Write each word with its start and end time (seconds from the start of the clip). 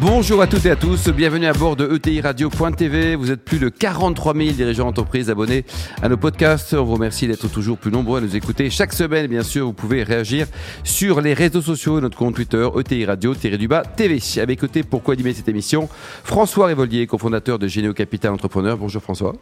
Bonjour 0.00 0.40
à 0.40 0.46
toutes 0.46 0.64
et 0.64 0.70
à 0.70 0.76
tous, 0.76 1.08
bienvenue 1.08 1.46
à 1.46 1.52
bord 1.52 1.74
de 1.74 1.92
ETI 1.92 2.20
Radio.tv. 2.20 3.16
Vous 3.16 3.32
êtes 3.32 3.44
plus 3.44 3.58
de 3.58 3.68
43 3.68 4.32
000 4.32 4.50
dirigeants 4.50 4.84
d'entreprise 4.84 5.28
abonnés 5.28 5.64
à 6.00 6.08
nos 6.08 6.16
podcasts. 6.16 6.72
On 6.74 6.84
vous 6.84 6.92
remercie 6.92 7.26
d'être 7.26 7.48
toujours 7.48 7.78
plus 7.78 7.90
nombreux 7.90 8.18
à 8.18 8.20
nous 8.20 8.36
écouter. 8.36 8.70
Chaque 8.70 8.92
semaine, 8.92 9.26
bien 9.26 9.42
sûr, 9.42 9.66
vous 9.66 9.72
pouvez 9.72 10.04
réagir 10.04 10.46
sur 10.84 11.20
les 11.20 11.34
réseaux 11.34 11.62
sociaux, 11.62 12.00
notre 12.00 12.16
compte 12.16 12.36
Twitter, 12.36 12.68
ETI 12.78 13.06
Radio-du-bas 13.06 13.82
TV. 13.96 14.20
À 14.40 14.46
mes 14.46 14.54
côtés, 14.54 14.84
pour 14.84 15.02
co-animer 15.02 15.32
cette 15.32 15.48
émission, 15.48 15.88
François 16.22 16.66
Révollier, 16.66 17.08
cofondateur 17.08 17.58
de 17.58 17.66
Généo 17.66 17.92
Capital 17.92 18.32
Entrepreneur. 18.32 18.78
Bonjour 18.78 19.02
François. 19.02 19.34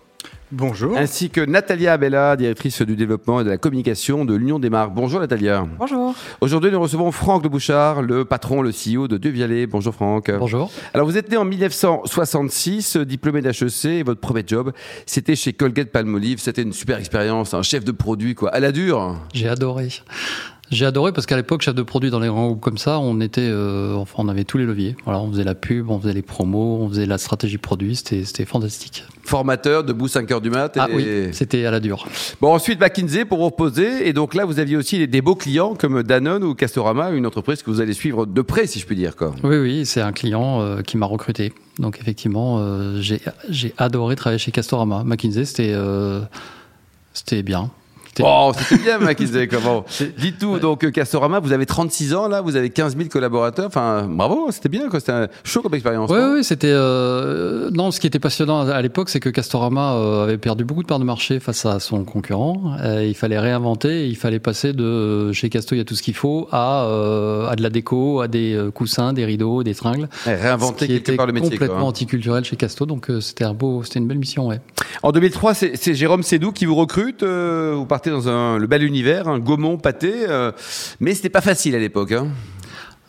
Bonjour. 0.53 0.97
Ainsi 0.97 1.29
que 1.29 1.41
Natalia 1.41 1.95
Abella, 1.95 2.37
directrice 2.37 2.81
du 2.83 2.95
développement 2.95 3.41
et 3.41 3.45
de 3.45 3.51
la 3.51 3.59
communication 3.59 4.25
de 4.25 4.35
l'Union 4.35 4.61
des 4.61 4.71
marques. 4.71 4.95
Bonjour 4.95 5.19
Natalia. 5.19 5.67
Bonjour. 5.77 6.15
Aujourd'hui, 6.41 6.71
nous 6.71 6.81
recevons 6.81 7.11
Franck 7.11 7.43
Le 7.43 7.49
Bouchard, 7.49 8.01
le 8.01 8.25
patron, 8.25 8.63
le 8.63 8.71
CEO 8.71 9.09
de 9.09 9.17
Devialet. 9.17 9.67
Bonjour 9.67 9.93
Franck. 9.93 10.31
Bonjour. 10.31 10.71
Alors, 10.95 11.07
vous 11.07 11.19
êtes 11.19 11.31
né 11.31 11.37
en 11.37 11.45
1966, 11.45 12.97
diplômé 12.99 13.43
d'HEC, 13.43 13.87
et 13.87 14.03
votre 14.05 14.21
premier 14.21 14.45
job, 14.47 14.73
c'était 15.05 15.35
chez 15.35 15.53
Colgate 15.53 15.91
Palmolive. 15.91 16.39
C'était 16.39 16.63
une 16.63 16.73
super 16.73 16.99
expérience, 16.99 17.53
un 17.53 17.63
chef 17.63 17.85
de 17.85 17.93
produit, 17.93 18.37
quoi, 18.37 18.51
à 18.51 18.61
la 18.61 18.71
dure. 18.71 19.17
J'ai 19.35 19.49
adoré. 19.49 19.89
J'ai 20.71 20.87
adoré 20.87 21.13
parce 21.13 21.27
qu'à 21.27 21.37
l'époque, 21.37 21.63
chef 21.63 21.75
de 21.75 21.83
produit 21.83 22.11
dans 22.11 22.19
les 22.19 22.29
grands 22.29 22.47
groupes 22.47 22.61
comme 22.61 22.79
ça, 22.79 22.99
on 22.99 23.21
était, 23.21 23.49
euh, 23.49 23.95
enfin, 23.95 24.15
on 24.19 24.29
avait 24.29 24.45
tous 24.45 24.59
les 24.59 24.65
leviers. 24.65 24.97
Voilà, 25.05 25.21
on 25.21 25.31
faisait 25.31 25.45
la 25.45 25.55
pub, 25.55 25.91
on 25.91 26.01
faisait 26.01 26.13
les 26.13 26.23
promos, 26.23 26.79
on 26.81 26.89
faisait 26.89 27.07
la 27.07 27.19
stratégie 27.19 27.59
produit. 27.59 27.97
C'était, 27.97 28.45
fantastique. 28.45 29.05
Formateur, 29.23 29.85
debout 29.85 30.09
5 30.09 30.31
heures 30.33 30.41
du 30.41 30.51
mat. 30.51 30.77
Et... 30.77 30.81
Ah 30.81 30.89
oui, 30.93 31.29
c'était 31.33 31.65
à 31.67 31.71
la 31.71 31.81
dure. 31.81 32.07
Bon, 32.41 32.53
ensuite 32.53 32.81
McKinsey 32.81 33.25
pour 33.25 33.39
vous 33.39 33.47
reposer. 33.47 34.09
Et 34.09 34.13
donc 34.13 34.35
là, 34.35 34.45
vous 34.45 34.59
aviez 34.59 34.77
aussi 34.77 35.07
des 35.07 35.23
beaux 35.23 35.37
clients 35.37 35.75
comme 35.75 36.03
Danone 36.03 36.43
ou 36.43 36.55
Castorama, 36.55 37.11
une 37.11 37.27
entreprise 37.27 37.63
que 37.63 37.71
vous 37.71 37.81
allez 37.81 37.93
suivre 37.93 38.27
de 38.27 38.43
près, 38.43 38.67
si 38.67 38.81
je 38.81 38.87
puis 38.87 38.97
dire. 38.97 39.15
Quoi. 39.17 39.35
Oui, 39.45 39.57
oui, 39.59 39.87
c'est 39.87 40.01
un 40.01 40.13
client 40.13 40.61
euh, 40.61 40.83
qui 40.83 40.97
m'a 40.97 41.07
recruté. 41.07 41.53
Donc 41.79 41.99
effectivement, 42.01 42.59
euh, 42.59 43.01
j'ai, 43.01 43.21
j'ai 43.49 43.75
adoré 43.79 44.17
travailler 44.17 44.39
chez 44.39 44.51
Castorama. 44.51 45.05
McKinsey, 45.05 45.45
c'était, 45.45 45.73
euh, 45.75 46.21
c'était 47.13 47.43
bien. 47.43 47.71
Oh, 48.25 48.53
c'était 48.57 48.83
bien, 48.83 48.99
McKinsey, 48.99 49.49
comment 49.49 49.85
Dites 50.19 50.39
tout. 50.39 50.59
Donc, 50.59 50.91
Castorama, 50.91 51.41
vous 51.41 51.53
avez 51.53 51.67
36 51.67 52.15
ans, 52.15 52.29
là, 52.29 52.41
vous 52.41 52.57
avez 52.57 52.71
15 52.71 52.97
000 52.97 53.09
collaborateurs. 53.09 53.67
Enfin, 53.67 54.07
bravo, 54.09 54.49
c'était 54.51 54.69
bien, 54.69 54.89
quoi. 54.89 55.01
C'était 55.01 55.13
un 55.13 55.29
chaud 55.45 55.63
comme 55.63 55.75
expérience. 55.75 56.11
Oui, 56.11 56.19
oui, 56.35 56.45
c'était. 56.45 56.71
Euh... 56.71 57.71
Non, 57.73 57.91
ce 57.91 58.01
qui 58.01 58.07
était 58.07 58.19
passionnant 58.19 58.67
à 58.69 58.83
l'époque, 58.83 59.09
c'est 59.09 59.21
que 59.21 59.29
Castorama 59.29 59.95
euh, 59.95 60.25
avait 60.25 60.39
perdu 60.39 60.65
beaucoup 60.65 60.83
de 60.83 60.89
parts 60.89 60.99
de 60.99 61.05
marché 61.05 61.41
face 61.41 61.67
à 61.67 61.81
son 61.81 62.05
concurrent. 62.05 62.77
Euh, 62.83 63.05
il 63.05 63.15
fallait 63.15 63.39
réinventer, 63.39 64.07
il 64.09 64.17
fallait 64.17 64.39
passer 64.39 64.73
de 64.73 65.33
chez 65.33 65.49
Casto, 65.49 65.75
il 65.75 65.79
y 65.79 65.81
a 65.81 65.85
tout 65.85 65.95
ce 65.95 66.03
qu'il 66.03 66.15
faut, 66.15 66.49
à, 66.53 66.85
euh, 66.85 67.49
à 67.49 67.57
de 67.57 67.63
la 67.63 67.71
déco, 67.71 68.21
à 68.21 68.29
des 68.29 68.59
coussins, 68.75 69.13
des 69.13 69.25
rideaux, 69.25 69.63
des 69.63 69.75
tringles. 69.75 70.09
Et 70.27 70.35
réinventer 70.35 70.87
quelque 70.87 71.13
part 71.13 71.27
le 71.27 71.33
métier. 71.33 71.51
complètement 71.51 71.77
quoi, 71.77 71.85
hein. 71.85 71.89
anticulturel 71.89 72.45
chez 72.45 72.57
Casto, 72.57 72.87
donc 72.87 73.11
c'était 73.21 73.45
un 73.45 73.55
beau, 73.55 73.83
c'était 73.83 73.99
une 73.99 74.07
belle 74.07 74.19
mission, 74.19 74.49
ouais. 74.49 74.61
En 75.03 75.13
2003, 75.13 75.55
c'est 75.55 75.95
Jérôme 75.95 76.23
Sédou 76.23 76.53
qui 76.53 76.65
vous 76.65 76.75
recrute. 76.75 77.23
vous 77.23 77.87
partez 77.87 78.06
dans 78.11 78.59
le 78.59 78.67
bel 78.67 78.83
univers, 78.83 79.29
un 79.29 79.39
Gaumont 79.39 79.79
pâté, 79.79 80.13
euh, 80.29 80.53
mais 81.01 81.15
c'était 81.15 81.31
pas 81.31 81.41
facile 81.41 81.75
à 81.75 81.79
l'époque. 81.79 82.13
Hein. 82.13 82.29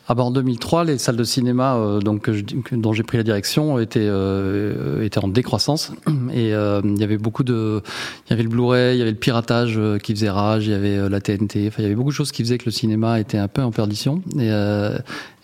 Ah 0.10 0.16
bah 0.16 0.24
en 0.24 0.32
2003, 0.32 0.86
les 0.86 0.98
salles 0.98 1.18
de 1.18 1.24
cinéma 1.26 1.76
euh, 1.76 2.00
donc, 2.00 2.30
dont 2.72 2.94
j'ai 2.94 3.04
pris 3.04 3.18
la 3.18 3.24
direction 3.24 3.78
étaient, 3.78 4.00
euh, 4.02 5.04
étaient 5.04 5.20
en 5.20 5.28
décroissance. 5.28 5.92
Et 6.34 6.52
il 6.52 7.00
y 7.00 7.04
avait 7.04 7.18
beaucoup 7.18 7.44
de. 7.44 7.82
Il 8.26 8.30
y 8.30 8.34
avait 8.34 8.44
le 8.44 8.50
Blu-ray, 8.50 8.96
il 8.96 9.00
y 9.00 9.02
avait 9.02 9.12
le 9.12 9.18
piratage 9.18 9.80
qui 10.02 10.14
faisait 10.14 10.30
rage, 10.30 10.68
il 10.68 10.72
y 10.72 10.76
avait 10.76 11.10
la 11.10 11.20
TNT. 11.20 11.72
Il 11.78 11.82
y 11.82 11.86
avait 11.86 11.96
beaucoup 11.96 12.12
de 12.12 12.16
choses 12.16 12.32
qui 12.32 12.42
faisaient 12.44 12.58
que 12.58 12.66
le 12.66 12.72
cinéma 12.72 13.20
était 13.20 13.38
un 13.38 13.50
peu 13.50 13.62
en 13.62 13.72
perdition. 13.72 14.22
Et, 14.40 14.52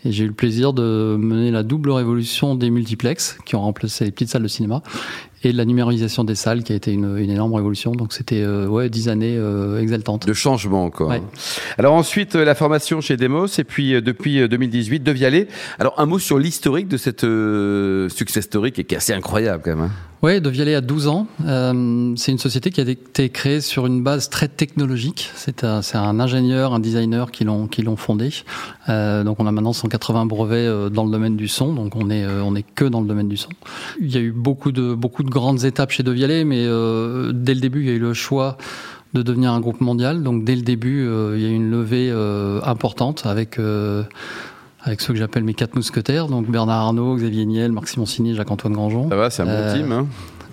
j'ai 0.06 0.26
eu 0.26 0.28
le 0.28 0.34
plaisir 0.34 0.74
de 0.74 1.16
mener 1.18 1.50
la 1.50 1.64
double 1.64 1.90
révolution 1.90 2.56
des 2.56 2.70
multiplex 2.70 3.38
qui 3.46 3.56
ont 3.56 3.62
remplacé 3.62 4.04
les 4.04 4.12
petites 4.12 4.28
salles 4.28 4.44
de 4.44 4.50
cinéma 4.50 4.84
et 5.46 5.52
de 5.52 5.58
la 5.58 5.66
numérisation 5.66 6.24
des 6.24 6.36
salles 6.36 6.64
qui 6.64 6.74
a 6.74 6.76
été 6.76 6.92
une, 6.92 7.18
une 7.18 7.30
énorme 7.30 7.54
révolution. 7.54 7.92
Donc 7.92 8.14
c'était 8.14 8.42
euh, 8.42 8.68
ouais 8.68 8.90
dix 8.90 9.10
années 9.10 9.36
euh, 9.38 9.82
exaltantes. 9.82 10.26
De 10.26 10.34
changement 10.34 10.86
encore. 10.86 11.10
Ouais. 11.10 11.22
Alors 11.78 11.94
ensuite 11.94 12.36
la 12.36 12.56
formation 12.56 13.02
chez 13.02 13.18
Demos 13.18 13.48
et 13.58 13.64
puis 13.64 13.96
euh, 13.96 14.02
depuis 14.02 14.48
2018 14.48 15.02
de 15.02 15.12
Vialet. 15.12 15.48
Alors 15.80 16.00
un 16.00 16.06
mot 16.06 16.20
sur 16.20 16.40
l'historique 16.40 16.88
de 16.88 16.98
cette 16.98 17.24
euh, 17.24 18.10
success 18.10 18.46
story 18.46 18.72
qui 18.72 18.82
est 18.82 18.96
assez 18.96 19.14
incroyable 19.14 19.64
quand 19.64 19.76
même. 19.76 19.86
Hein. 19.86 19.92
Oui, 20.22 20.40
De 20.40 20.50
Vialet 20.50 20.76
a 20.76 20.80
12 20.80 21.08
ans. 21.10 21.28
Euh, 21.46 22.14
c'est 22.16 22.32
une 22.32 22.38
société 22.38 22.72
qui 22.72 22.80
a 22.80 22.88
été 22.88 23.28
créée 23.28 23.60
sur 23.60 23.86
une 23.86 24.04
base 24.04 24.30
très 24.30 24.48
technologique. 24.48 25.30
C'est 25.36 25.66
un, 25.66 25.82
un, 25.96 26.20
ingénieur, 26.22 26.74
un 26.74 26.80
designer 26.80 27.30
qui 27.30 27.44
l'ont 27.44 27.68
qui 27.68 27.82
l'ont 27.82 27.98
fondé. 27.98 28.30
Euh, 28.88 29.26
donc 29.26 29.42
on 29.42 29.48
a 29.48 29.52
maintenant 29.52 29.74
180 29.74 30.26
brevets 30.26 30.90
dans 30.92 31.04
le 31.04 31.12
domaine 31.12 31.36
du 31.36 31.50
son. 31.50 31.74
Donc 31.74 31.98
on 31.98 32.10
est 32.10 32.26
on 32.26 32.56
est 32.56 32.64
que 32.64 32.86
dans 32.86 33.02
le 33.02 33.08
domaine 33.08 33.28
du 33.28 33.36
son. 33.36 33.50
Il 34.00 34.14
y 34.14 34.18
a 34.18 34.22
eu 34.22 34.32
beaucoup 34.32 34.72
de 34.72 34.94
beaucoup 34.94 35.24
de 35.24 35.30
grandes 35.34 35.66
étapes 35.66 35.92
chez 35.92 36.04
De 36.04 36.12
Vialet, 36.12 36.46
mais 36.46 36.64
euh, 36.66 37.32
dès 37.34 37.54
le 37.54 37.60
début 37.60 37.82
il 37.82 37.88
y 37.88 37.90
a 37.90 37.94
eu 37.94 38.00
le 38.00 38.14
choix 38.14 38.58
de 39.14 39.22
devenir 39.22 39.52
un 39.52 39.60
groupe 39.60 39.82
mondial. 39.82 40.24
Donc 40.24 40.44
dès 40.46 40.56
le 40.56 40.62
début 40.62 41.06
euh, 41.06 41.34
il 41.36 41.44
y 41.44 41.46
a 41.46 41.50
eu 41.50 41.54
une 41.54 41.70
levée 41.70 42.10
euh, 42.12 42.62
importante 42.64 43.26
avec 43.26 43.60
avec 44.86 45.00
ceux 45.00 45.14
que 45.14 45.20
j'appelle 45.20 45.44
mes 45.44 45.54
quatre 45.54 45.76
mousquetaires, 45.76 46.28
donc 46.28 46.50
Bernard 46.50 46.80
Arnault, 46.80 47.16
Xavier 47.16 47.46
Niel, 47.46 47.72
Marc 47.72 47.88
Simoncini, 47.88 48.36
Jacques-Antoine 48.36 48.74
Grandjean. 48.74 49.10
Ça 49.10 49.16
va, 49.16 49.30
c'est 49.30 49.44
un 49.44 49.46
bon 49.46 49.74
team. 49.74 49.92
Hein? 49.92 50.08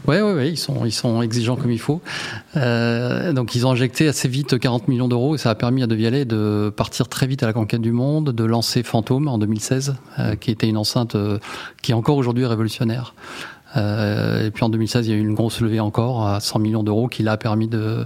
oui, 0.06 0.16
ouais, 0.16 0.32
ouais, 0.32 0.50
ils 0.50 0.56
sont, 0.56 0.84
ils 0.84 0.92
sont 0.92 1.20
exigeants 1.22 1.56
comme 1.56 1.70
il 1.70 1.78
faut. 1.78 2.00
Euh, 2.56 3.32
donc 3.32 3.54
ils 3.54 3.66
ont 3.66 3.70
injecté 3.70 4.08
assez 4.08 4.28
vite 4.28 4.58
40 4.58 4.88
millions 4.88 5.08
d'euros 5.08 5.34
et 5.34 5.38
ça 5.38 5.50
a 5.50 5.54
permis 5.54 5.82
à 5.82 5.86
De 5.86 5.94
Vialet 5.94 6.24
de 6.24 6.72
partir 6.74 7.08
très 7.08 7.26
vite 7.26 7.42
à 7.42 7.46
la 7.46 7.52
conquête 7.52 7.80
du 7.80 7.92
monde, 7.92 8.30
de 8.30 8.44
lancer 8.44 8.82
Fantôme 8.82 9.28
en 9.28 9.38
2016, 9.38 9.94
euh, 10.18 10.36
qui 10.36 10.50
était 10.50 10.68
une 10.68 10.76
enceinte 10.76 11.14
euh, 11.14 11.38
qui 11.82 11.92
est 11.92 11.94
encore 11.94 12.16
aujourd'hui 12.16 12.46
révolutionnaire. 12.46 13.14
Euh, 14.50 14.50
et 14.50 14.52
puis 14.52 14.64
en 14.64 14.68
2016, 14.68 15.06
il 15.06 15.10
y 15.10 15.14
a 15.14 15.16
eu 15.16 15.20
une 15.20 15.34
grosse 15.34 15.60
levée 15.60 15.80
encore 15.80 16.26
à 16.26 16.40
100 16.40 16.58
millions 16.58 16.82
d'euros 16.82 17.08
qui 17.08 17.22
l'a 17.22 17.36
permis 17.36 17.68
de 17.68 18.04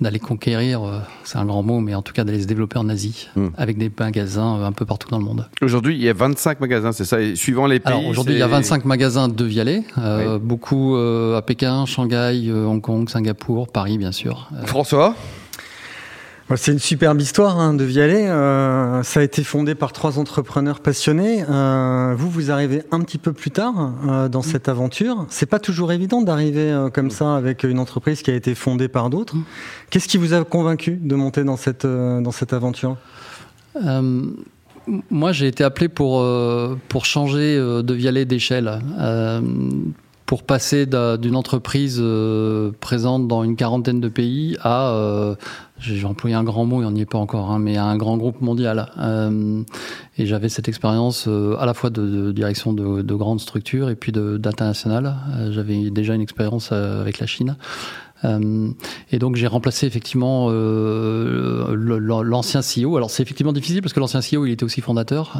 d'aller 0.00 0.20
conquérir, 0.20 0.84
euh, 0.84 1.00
c'est 1.24 1.38
un 1.38 1.44
grand 1.44 1.62
mot, 1.62 1.80
mais 1.80 1.94
en 1.94 2.02
tout 2.02 2.12
cas 2.12 2.24
d'aller 2.24 2.42
se 2.42 2.46
développer 2.46 2.78
en 2.78 2.88
Asie, 2.88 3.28
mmh. 3.34 3.46
avec 3.56 3.78
des 3.78 3.90
magasins 3.98 4.62
un 4.62 4.72
peu 4.72 4.84
partout 4.84 5.08
dans 5.08 5.18
le 5.18 5.24
monde. 5.24 5.48
Aujourd'hui, 5.60 5.96
il 5.96 6.02
y 6.02 6.08
a 6.08 6.12
25 6.12 6.60
magasins, 6.60 6.92
c'est 6.92 7.04
ça, 7.04 7.20
et 7.20 7.34
suivant 7.34 7.66
les 7.66 7.80
pays. 7.80 7.92
Alors 7.92 8.06
aujourd'hui, 8.06 8.34
il 8.34 8.38
y 8.38 8.42
a 8.42 8.46
25 8.46 8.84
magasins 8.84 9.28
de 9.28 9.44
Vialet, 9.44 9.82
euh, 9.98 10.34
oui. 10.34 10.40
beaucoup 10.40 10.96
euh, 10.96 11.36
à 11.36 11.42
Pékin, 11.42 11.84
Shanghai, 11.86 12.48
Hong 12.50 12.80
Kong, 12.80 13.08
Singapour, 13.08 13.68
Paris, 13.68 13.98
bien 13.98 14.12
sûr. 14.12 14.48
François? 14.66 15.16
C'est 16.56 16.72
une 16.72 16.78
superbe 16.78 17.20
histoire 17.20 17.60
hein, 17.60 17.74
de 17.74 17.84
Vialet. 17.84 18.26
Euh, 18.26 19.02
ça 19.02 19.20
a 19.20 19.22
été 19.22 19.44
fondé 19.44 19.74
par 19.74 19.92
trois 19.92 20.18
entrepreneurs 20.18 20.80
passionnés. 20.80 21.44
Euh, 21.48 22.14
vous, 22.16 22.30
vous 22.30 22.50
arrivez 22.50 22.82
un 22.90 23.00
petit 23.00 23.18
peu 23.18 23.34
plus 23.34 23.50
tard 23.50 23.92
euh, 24.08 24.28
dans 24.28 24.40
cette 24.40 24.68
aventure. 24.68 25.26
C'est 25.28 25.46
pas 25.46 25.58
toujours 25.58 25.92
évident 25.92 26.22
d'arriver 26.22 26.88
comme 26.94 27.10
ça 27.10 27.36
avec 27.36 27.64
une 27.64 27.78
entreprise 27.78 28.22
qui 28.22 28.30
a 28.30 28.34
été 28.34 28.54
fondée 28.54 28.88
par 28.88 29.10
d'autres. 29.10 29.36
Qu'est-ce 29.90 30.08
qui 30.08 30.16
vous 30.16 30.32
a 30.32 30.42
convaincu 30.44 30.92
de 30.92 31.14
monter 31.14 31.44
dans 31.44 31.56
cette 31.56 31.86
dans 31.86 32.32
cette 32.32 32.52
aventure? 32.52 32.96
Moi, 35.10 35.32
j'ai 35.32 35.48
été 35.48 35.64
appelé 35.64 35.88
pour 35.88 36.26
pour 36.88 37.04
changer 37.04 37.56
de 37.56 37.94
Vialet 37.94 38.24
d'échelle 38.24 38.80
pour 40.28 40.42
passer 40.42 40.84
d'une 40.84 41.36
entreprise 41.36 41.96
euh, 42.02 42.70
présente 42.80 43.26
dans 43.28 43.44
une 43.44 43.56
quarantaine 43.56 43.98
de 43.98 44.10
pays 44.10 44.58
à, 44.60 44.90
euh, 44.90 45.34
j'ai 45.78 46.04
employé 46.04 46.36
un 46.36 46.44
grand 46.44 46.66
mot, 46.66 46.82
il 46.82 46.88
n'y 46.90 47.00
est 47.00 47.06
pas 47.06 47.16
encore, 47.16 47.50
hein, 47.50 47.58
mais 47.58 47.78
à 47.78 47.84
un 47.84 47.96
grand 47.96 48.18
groupe 48.18 48.42
mondial. 48.42 48.92
Euh, 48.98 49.62
et 50.18 50.26
j'avais 50.26 50.50
cette 50.50 50.68
expérience 50.68 51.26
à 51.26 51.64
la 51.64 51.72
fois 51.72 51.88
de, 51.88 52.30
direction 52.32 52.74
de, 52.74 53.00
de, 53.00 53.14
grandes 53.14 53.40
structures 53.40 53.88
et 53.88 53.96
puis 53.96 54.12
d'international. 54.12 55.14
J'avais 55.50 55.88
déjà 55.88 56.14
une 56.14 56.20
expérience 56.20 56.72
avec 56.72 57.20
la 57.20 57.26
Chine. 57.26 57.56
et 58.22 59.18
donc 59.18 59.36
j'ai 59.36 59.46
remplacé 59.46 59.86
effectivement 59.86 60.50
l'ancien 61.70 62.60
CEO. 62.60 62.98
Alors 62.98 63.10
c'est 63.10 63.22
effectivement 63.22 63.54
difficile 63.54 63.80
parce 63.80 63.94
que 63.94 64.00
l'ancien 64.00 64.20
CEO 64.20 64.44
il 64.44 64.52
était 64.52 64.64
aussi 64.64 64.82
fondateur 64.82 65.38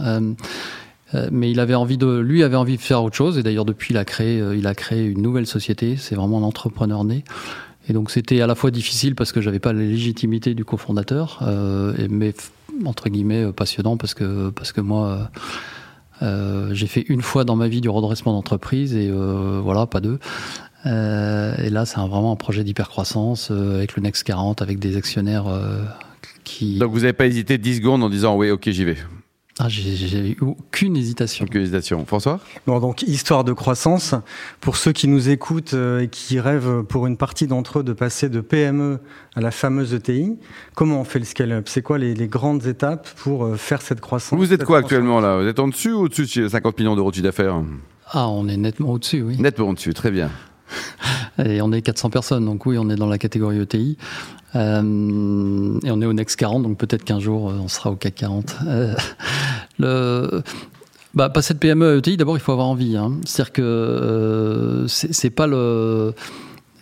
mais 1.31 1.51
il 1.51 1.61
avait 1.61 1.75
envie 1.75 1.97
de, 1.97 2.19
lui 2.19 2.43
avait 2.43 2.57
envie 2.57 2.77
de 2.77 2.83
faire 2.83 3.03
autre 3.03 3.17
chose. 3.17 3.39
Et 3.39 3.43
d'ailleurs, 3.43 3.65
depuis, 3.65 3.95
il 3.95 3.97
a 3.97 4.05
créé, 4.05 4.43
il 4.57 4.67
a 4.67 4.75
créé 4.75 5.07
une 5.07 5.23
nouvelle 5.23 5.47
société. 5.47 5.97
C'est 5.97 6.15
vraiment 6.15 6.39
un 6.39 6.43
entrepreneur 6.43 7.05
né. 7.05 7.25
Et 7.89 7.93
donc, 7.95 8.11
c'était 8.11 8.43
à 8.43 8.47
la 8.47 8.55
fois 8.55 8.71
difficile 8.71 9.15
parce 9.15 9.33
que 9.33 9.41
j'avais 9.41 9.59
pas 9.59 9.73
la 9.73 9.81
légitimité 9.81 10.55
du 10.55 10.65
cofondateur, 10.65 11.41
euh, 11.43 11.95
mais 12.11 12.35
entre 12.85 13.09
guillemets 13.09 13.51
passionnant 13.53 13.97
parce 13.97 14.15
que 14.15 14.51
parce 14.51 14.73
que 14.73 14.81
moi. 14.81 15.31
Euh, 16.23 16.71
j'ai 16.73 16.87
fait 16.87 17.05
une 17.09 17.23
fois 17.23 17.45
dans 17.45 17.57
ma 17.57 17.69
vie 17.69 17.81
du 17.81 17.89
redressement 17.89 18.33
d'entreprise 18.33 18.95
et 18.95 19.09
euh, 19.09 19.61
voilà, 19.63 19.87
pas 19.87 20.01
deux. 20.01 20.19
Euh, 20.87 21.55
et 21.59 21.71
là, 21.71 21.87
c'est 21.87 22.01
vraiment 22.01 22.33
un 22.33 22.37
projet 22.37 22.65
d'hypercroissance 22.65 23.49
euh, 23.51 23.77
avec 23.77 23.97
le 23.97 24.03
Next 24.03 24.25
40, 24.25 24.63
avec 24.63 24.79
des 24.79 24.97
actionnaires 24.97 25.47
qui. 26.45 26.79
Donc 26.79 26.93
vous 26.93 27.01
n'avez 27.01 27.13
pas 27.13 27.27
hésité 27.27 27.59
10 27.59 27.77
secondes 27.77 28.03
en 28.03 28.09
disant 28.09 28.37
oui, 28.37 28.51
ok, 28.51 28.69
j'y 28.71 28.85
vais. 28.85 28.97
Ah, 29.61 29.69
J'ai 29.69 30.31
eu 30.31 30.37
aucune 30.41 30.97
hésitation. 30.97 31.45
Aucune 31.45 31.63
hésitation. 31.63 32.07
François? 32.07 32.39
Bon, 32.67 32.79
donc 32.79 33.03
histoire 33.03 33.43
de 33.43 33.53
croissance. 33.53 34.15
Pour 34.61 34.77
ceux 34.77 34.93
qui 34.93 35.09
nous 35.09 35.31
écoutent 35.31 35.75
euh, 35.75 36.03
et 36.03 36.09
qui 36.09 36.39
rêvent 36.39 36.85
pour 36.85 37.09
une 37.09 37.17
partie 37.17 37.49
d'entre 37.49 37.81
eux 37.81 37.83
de 37.83 37.93
passer 37.93 38.29
de 38.29 38.41
PME 38.41 39.01
à 39.35 39.41
la 39.41 39.51
fameuse 39.51 39.95
ETI, 39.95 40.39
comment 40.75 41.01
on 41.01 41.05
fait 41.05 41.19
le 41.19 41.25
scale-up? 41.25 41.67
C'est 41.69 41.83
quoi 41.83 41.99
les, 41.99 42.15
grandes 42.29 42.67
étapes 42.67 43.09
pour 43.17 43.45
euh, 43.45 43.57
faire 43.57 43.83
cette 43.83 44.01
croissance? 44.01 44.39
Vous 44.39 44.53
êtes 44.53 44.65
quoi 44.65 44.79
actuellement 44.79 45.21
là? 45.21 45.41
Vous 45.41 45.49
êtes 45.49 45.59
en 45.59 45.69
dessus 45.69 45.93
ou 45.93 46.05
au-dessus 46.05 46.43
de 46.43 46.49
50 46.49 46.79
millions 46.79 46.95
d'euros 46.95 47.11
de 47.11 47.17
chiffre 47.17 47.25
d'affaires? 47.25 47.61
Ah, 48.13 48.29
on 48.29 48.47
est 48.49 48.57
nettement 48.57 48.93
au-dessus, 48.93 49.23
oui. 49.23 49.37
Nettement 49.39 49.71
au-dessus, 49.71 49.93
très 49.93 50.13
bien. 50.13 50.31
Et 51.45 51.61
on 51.63 51.73
est 51.73 51.83
400 51.83 52.11
personnes, 52.11 52.45
donc 52.45 52.67
oui, 52.67 52.79
on 52.79 52.91
est 52.91 52.97
dans 52.97 53.07
la 53.07 53.19
catégorie 53.19 53.61
ETI. 53.61 53.97
Euh, 54.57 55.79
et 55.85 55.91
on 55.91 56.01
est 56.01 56.07
au 56.07 56.13
Next 56.13 56.37
40, 56.37 56.63
donc 56.63 56.79
peut-être 56.79 57.05
qu'un 57.05 57.21
jour 57.21 57.51
euh, 57.51 57.59
on 57.61 57.69
sera 57.69 57.91
au 57.91 57.97
CAC 57.97 58.15
40. 58.15 58.57
Euh, 58.67 58.95
bah, 59.81 61.31
passer 61.31 61.55
de 61.55 61.59
PME 61.59 61.95
à 61.95 61.97
ETI, 61.97 62.17
d'abord 62.17 62.37
il 62.37 62.41
faut 62.41 62.53
avoir 62.53 62.69
envie. 62.69 62.97
Hein. 62.97 63.13
C'est-à-dire 63.25 63.53
que 63.53 63.63
euh, 63.63 64.87
c'est 64.89 65.31
pas 65.31 65.47
le. 65.47 66.15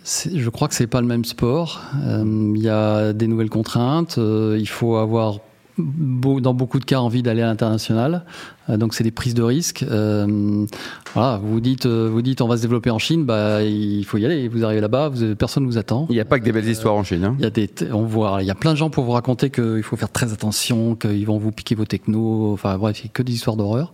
Je 0.05 0.49
crois 0.49 0.67
que 0.67 0.73
c'est 0.73 0.87
pas 0.87 1.01
le 1.01 1.07
même 1.07 1.25
sport. 1.25 1.81
Il 2.03 2.61
y 2.61 2.69
a 2.69 3.11
des 3.13 3.27
nouvelles 3.27 3.49
contraintes. 3.49 4.17
il 4.17 4.67
faut 4.67 4.95
avoir 4.95 5.39
dans 5.77 6.53
beaucoup 6.53 6.79
de 6.79 6.85
cas 6.85 6.99
envie 6.99 7.23
d'aller 7.23 7.41
à 7.41 7.47
l'international. 7.47 8.23
Euh, 8.69 8.77
donc 8.77 8.93
c'est 8.93 9.03
des 9.03 9.11
prises 9.11 9.33
de 9.33 9.43
risques. 9.43 9.83
Euh, 9.89 10.65
voilà, 11.13 11.39
vous 11.41 11.59
dites, 11.59 11.85
euh, 11.85 12.09
vous 12.11 12.21
dites, 12.21 12.41
on 12.41 12.47
va 12.47 12.57
se 12.57 12.61
développer 12.61 12.89
en 12.89 12.99
Chine, 12.99 13.25
bah 13.25 13.63
il 13.63 14.03
faut 14.05 14.17
y 14.17 14.25
aller. 14.25 14.47
Vous 14.47 14.63
arrivez 14.63 14.81
là-bas, 14.81 15.11
personne 15.37 15.63
ne 15.63 15.67
vous 15.67 15.77
attend. 15.77 16.07
Il 16.09 16.13
n'y 16.13 16.19
a 16.19 16.25
pas 16.25 16.39
que 16.39 16.45
des 16.45 16.51
belles 16.51 16.67
histoires 16.67 16.95
en 16.95 17.03
Chine. 17.03 17.23
Hein. 17.23 17.35
Il 17.39 17.43
y 17.43 17.47
a 17.47 17.49
des, 17.49 17.69
on 17.91 18.03
voit, 18.03 18.37
il 18.41 18.47
y 18.47 18.51
a 18.51 18.55
plein 18.55 18.71
de 18.71 18.77
gens 18.77 18.89
pour 18.89 19.03
vous 19.03 19.11
raconter 19.11 19.49
qu'il 19.49 19.83
faut 19.83 19.95
faire 19.95 20.11
très 20.11 20.33
attention, 20.33 20.95
qu'ils 20.95 21.25
vont 21.25 21.37
vous 21.37 21.51
piquer 21.51 21.75
vos 21.75 21.85
technos. 21.85 22.53
Enfin 22.53 22.77
bref, 22.77 22.99
il 23.01 23.05
n'y 23.05 23.09
a 23.09 23.13
que 23.13 23.23
des 23.23 23.33
histoires 23.33 23.55
d'horreur. 23.55 23.93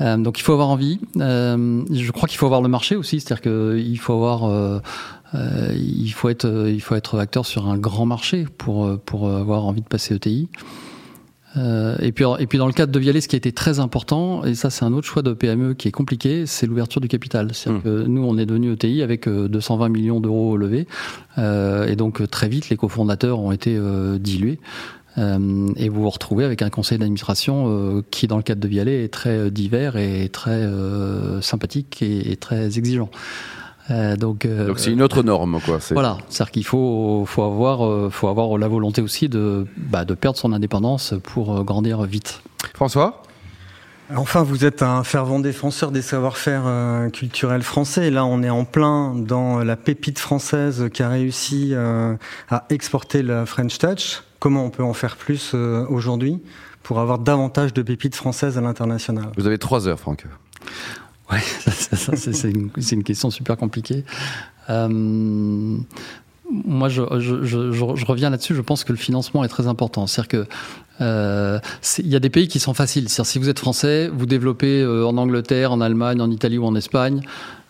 Donc 0.00 0.38
il 0.38 0.42
faut 0.42 0.52
avoir 0.52 0.68
envie. 0.68 1.00
je 1.14 2.10
crois 2.10 2.28
qu'il 2.28 2.38
faut 2.38 2.46
avoir 2.46 2.62
le 2.62 2.68
marché 2.68 2.96
aussi, 2.96 3.20
c'est-à-dire 3.20 3.42
qu'il 3.42 3.98
faut 3.98 4.12
avoir, 4.12 4.82
il 5.34 6.10
faut 6.10 6.28
être, 6.28 6.68
il 6.68 6.80
faut 6.80 6.94
être 6.94 7.18
acteur 7.18 7.46
sur 7.46 7.68
un 7.68 7.78
grand 7.78 8.06
marché 8.06 8.46
pour 8.58 8.98
pour 9.00 9.30
avoir 9.30 9.64
envie 9.64 9.82
de 9.82 9.88
passer 9.88 10.14
ETI. 10.14 10.48
Euh, 11.56 11.96
et, 12.00 12.12
puis, 12.12 12.24
et 12.38 12.46
puis 12.46 12.58
dans 12.58 12.66
le 12.66 12.72
cadre 12.72 12.92
de 12.92 12.98
Vialet, 12.98 13.20
ce 13.20 13.28
qui 13.28 13.36
a 13.36 13.38
été 13.38 13.52
très 13.52 13.80
important, 13.80 14.44
et 14.44 14.54
ça 14.54 14.70
c'est 14.70 14.84
un 14.84 14.92
autre 14.92 15.06
choix 15.06 15.22
de 15.22 15.32
PME 15.32 15.74
qui 15.74 15.88
est 15.88 15.92
compliqué, 15.92 16.46
c'est 16.46 16.66
l'ouverture 16.66 17.00
du 17.00 17.08
capital. 17.08 17.50
C'est-à-dire 17.52 17.80
mmh. 17.80 17.82
que 17.82 18.06
nous, 18.06 18.24
on 18.24 18.36
est 18.38 18.46
devenu 18.46 18.72
ETI 18.72 19.02
avec 19.02 19.28
220 19.28 19.84
euh, 19.84 19.88
millions 19.88 20.20
d'euros 20.20 20.56
levés, 20.56 20.86
euh, 21.38 21.86
et 21.86 21.96
donc 21.96 22.28
très 22.30 22.48
vite, 22.48 22.68
les 22.68 22.76
cofondateurs 22.76 23.40
ont 23.40 23.52
été 23.52 23.78
dilués. 24.18 24.58
Et 25.16 25.88
vous 25.88 26.02
vous 26.02 26.10
retrouvez 26.10 26.44
avec 26.44 26.62
un 26.62 26.70
conseil 26.70 26.98
d'administration 26.98 28.02
qui, 28.10 28.26
dans 28.26 28.36
le 28.36 28.42
cadre 28.42 28.60
de 28.60 28.68
Vialet, 28.68 29.04
est 29.04 29.12
très 29.12 29.50
divers 29.50 29.96
et 29.96 30.28
très 30.28 30.68
sympathique 31.40 32.02
et 32.02 32.36
très 32.36 32.78
exigeant. 32.78 33.10
Euh, 33.90 34.16
donc, 34.16 34.44
euh, 34.44 34.66
donc 34.66 34.78
c'est 34.78 34.90
une 34.90 35.02
autre 35.02 35.22
norme, 35.22 35.60
quoi. 35.64 35.78
Voilà, 35.92 36.18
c'est-à-dire 36.28 36.50
qu'il 36.52 36.64
faut, 36.64 37.24
faut 37.26 37.42
avoir, 37.42 37.86
euh, 37.86 38.10
faut 38.10 38.28
avoir 38.28 38.58
la 38.58 38.68
volonté 38.68 39.00
aussi 39.00 39.28
de, 39.28 39.66
bah, 39.76 40.04
de 40.04 40.14
perdre 40.14 40.38
son 40.38 40.52
indépendance 40.52 41.14
pour 41.22 41.62
grandir 41.64 42.02
vite. 42.02 42.42
François? 42.74 43.22
Enfin, 44.14 44.44
vous 44.44 44.64
êtes 44.64 44.82
un 44.82 45.02
fervent 45.02 45.40
défenseur 45.40 45.90
des 45.90 46.02
savoir-faire 46.02 47.10
culturels 47.12 47.64
français. 47.64 48.08
Là, 48.10 48.24
on 48.24 48.40
est 48.44 48.50
en 48.50 48.64
plein 48.64 49.16
dans 49.16 49.64
la 49.64 49.74
pépite 49.74 50.20
française 50.20 50.88
qui 50.92 51.02
a 51.02 51.08
réussi 51.08 51.74
à 51.74 52.66
exporter 52.70 53.24
la 53.24 53.46
French 53.46 53.78
Touch. 53.78 54.22
Comment 54.38 54.64
on 54.64 54.70
peut 54.70 54.82
en 54.82 54.92
faire 54.92 55.16
plus 55.16 55.54
aujourd'hui 55.54 56.40
pour 56.82 57.00
avoir 57.00 57.18
davantage 57.18 57.72
de 57.72 57.82
pépites 57.82 58.14
françaises 58.14 58.58
à 58.58 58.60
l'international 58.60 59.32
Vous 59.36 59.46
avez 59.46 59.58
trois 59.58 59.88
heures, 59.88 59.98
Franck. 59.98 60.24
Ouais, 61.30 61.40
c'est 61.70 62.50
une, 62.50 62.70
une, 62.92 63.02
question 63.02 63.30
super 63.30 63.56
compliquée. 63.56 64.04
Euh, 64.70 65.78
moi, 66.48 66.88
je, 66.88 67.02
je, 67.18 67.42
je, 67.42 67.72
je 67.72 68.06
reviens 68.06 68.30
là-dessus. 68.30 68.54
Je 68.54 68.60
pense 68.60 68.84
que 68.84 68.92
le 68.92 68.98
financement 68.98 69.42
est 69.42 69.48
très 69.48 69.66
important. 69.66 70.06
C'est-à-dire 70.06 70.28
que 70.28 70.46
euh, 71.00 71.58
il 71.98 72.06
y 72.06 72.16
a 72.16 72.20
des 72.20 72.30
pays 72.30 72.48
qui 72.48 72.60
sont 72.60 72.74
faciles. 72.74 73.08
C'est-à-dire 73.08 73.30
si 73.30 73.38
vous 73.38 73.48
êtes 73.48 73.58
français, 73.58 74.08
vous 74.08 74.26
développez 74.26 74.80
euh, 74.80 75.06
en 75.06 75.16
Angleterre, 75.16 75.72
en 75.72 75.80
Allemagne, 75.80 76.20
en 76.20 76.30
Italie 76.30 76.58
ou 76.58 76.64
en 76.64 76.74
Espagne. 76.76 77.22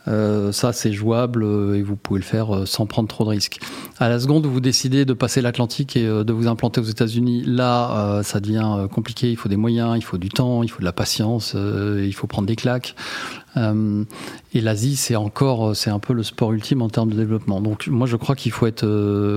Euh, 0.08 0.52
ça, 0.52 0.72
c'est 0.72 0.92
jouable 0.92 1.42
euh, 1.42 1.74
et 1.74 1.82
vous 1.82 1.96
pouvez 1.96 2.20
le 2.20 2.24
faire 2.24 2.54
euh, 2.54 2.66
sans 2.66 2.86
prendre 2.86 3.08
trop 3.08 3.24
de 3.24 3.30
risques. 3.30 3.58
À 3.98 4.08
la 4.08 4.20
seconde 4.20 4.46
où 4.46 4.50
vous 4.50 4.60
décidez 4.60 5.04
de 5.04 5.12
passer 5.12 5.40
l'Atlantique 5.40 5.96
et 5.96 6.06
de 6.06 6.32
vous 6.32 6.46
implanter 6.48 6.80
aux 6.80 6.84
États-Unis, 6.84 7.44
là, 7.46 8.20
ça 8.22 8.40
devient 8.40 8.86
compliqué. 8.92 9.30
Il 9.30 9.36
faut 9.36 9.48
des 9.48 9.56
moyens, 9.56 9.96
il 9.96 10.02
faut 10.02 10.18
du 10.18 10.28
temps, 10.28 10.62
il 10.62 10.70
faut 10.70 10.80
de 10.80 10.84
la 10.84 10.92
patience, 10.92 11.54
il 11.56 12.12
faut 12.12 12.26
prendre 12.26 12.46
des 12.46 12.56
claques. 12.56 12.94
et 13.56 14.60
l'Asie, 14.60 14.96
c'est 14.96 15.16
encore, 15.16 15.74
c'est 15.74 15.88
un 15.88 15.98
peu 15.98 16.12
le 16.12 16.22
sport 16.22 16.52
ultime 16.52 16.82
en 16.82 16.90
termes 16.90 17.10
de 17.10 17.16
développement. 17.16 17.62
Donc, 17.62 17.86
moi, 17.86 18.06
je 18.06 18.16
crois 18.16 18.36
qu'il 18.36 18.52
faut 18.52 18.66
être, 18.66 18.86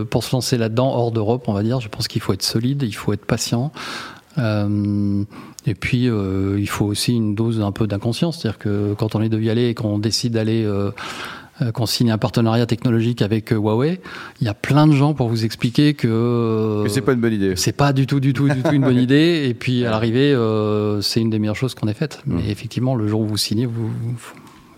pour 0.10 0.26
se 0.26 0.36
lancer 0.36 0.58
là-dedans, 0.58 0.94
hors 0.94 1.14
d'Europe, 1.14 1.46
on 1.48 1.54
va 1.54 1.64
dire, 1.64 1.80
je 1.80 1.88
pense 1.88 2.10
qu'il 2.10 2.22
faut 2.22 2.34
être 2.34 2.44
solide, 2.44 2.84
il 2.84 2.96
faut 2.96 3.14
être 3.14 3.26
patient. 3.26 3.72
Euh, 4.38 5.24
et 5.66 5.76
puis, 5.76 6.10
euh, 6.10 6.58
il 6.60 6.70
faut 6.70 6.86
aussi 6.86 7.14
une 7.14 7.36
dose 7.36 7.62
un 7.62 7.72
peu 7.72 7.88
d'inconscience. 7.88 8.40
C'est-à-dire 8.40 8.60
que 8.60 8.94
quand 8.94 9.16
on 9.16 9.22
est 9.22 9.30
de 9.30 9.40
y 9.40 9.50
aller 9.50 9.68
et 9.68 9.74
qu'on 9.74 10.00
décide 10.00 10.34
d'aller 10.34 10.64
euh, 10.66 10.92
qu'on 11.74 11.86
signe 11.86 12.10
un 12.10 12.18
partenariat 12.18 12.66
technologique 12.66 13.22
avec 13.22 13.50
Huawei, 13.52 14.00
il 14.40 14.46
y 14.46 14.50
a 14.50 14.54
plein 14.54 14.88
de 14.88 14.94
gens 14.94 15.14
pour 15.14 15.28
vous 15.28 15.44
expliquer 15.44 15.94
que 15.94 16.86
c'est 16.88 17.02
pas 17.02 17.12
une 17.12 17.20
bonne 17.20 17.34
idée. 17.34 17.56
C'est 17.58 17.74
pas 17.74 17.92
du 17.92 18.08
tout, 18.08 18.22
du 18.22 18.32
tout, 18.32 18.48
du 18.48 18.62
tout 18.62 18.72
une 18.72 18.84
bonne 18.84 18.98
idée. 19.02 19.46
Et 19.50 19.54
puis 19.54 19.86
à 19.86 19.92
l'arrivée, 19.92 20.34
c'est 21.02 21.20
une 21.20 21.30
des 21.30 21.40
meilleures 21.40 21.58
choses 21.58 21.76
qu'on 21.76 21.88
ait 21.88 21.94
faites. 21.94 22.22
Mais 22.26 22.44
mmh. 22.44 22.50
effectivement, 22.50 22.96
le 22.96 23.08
jour 23.08 23.22
où 23.22 23.28
vous 23.28 23.38
signez, 23.38 23.66
vous, 23.66 23.92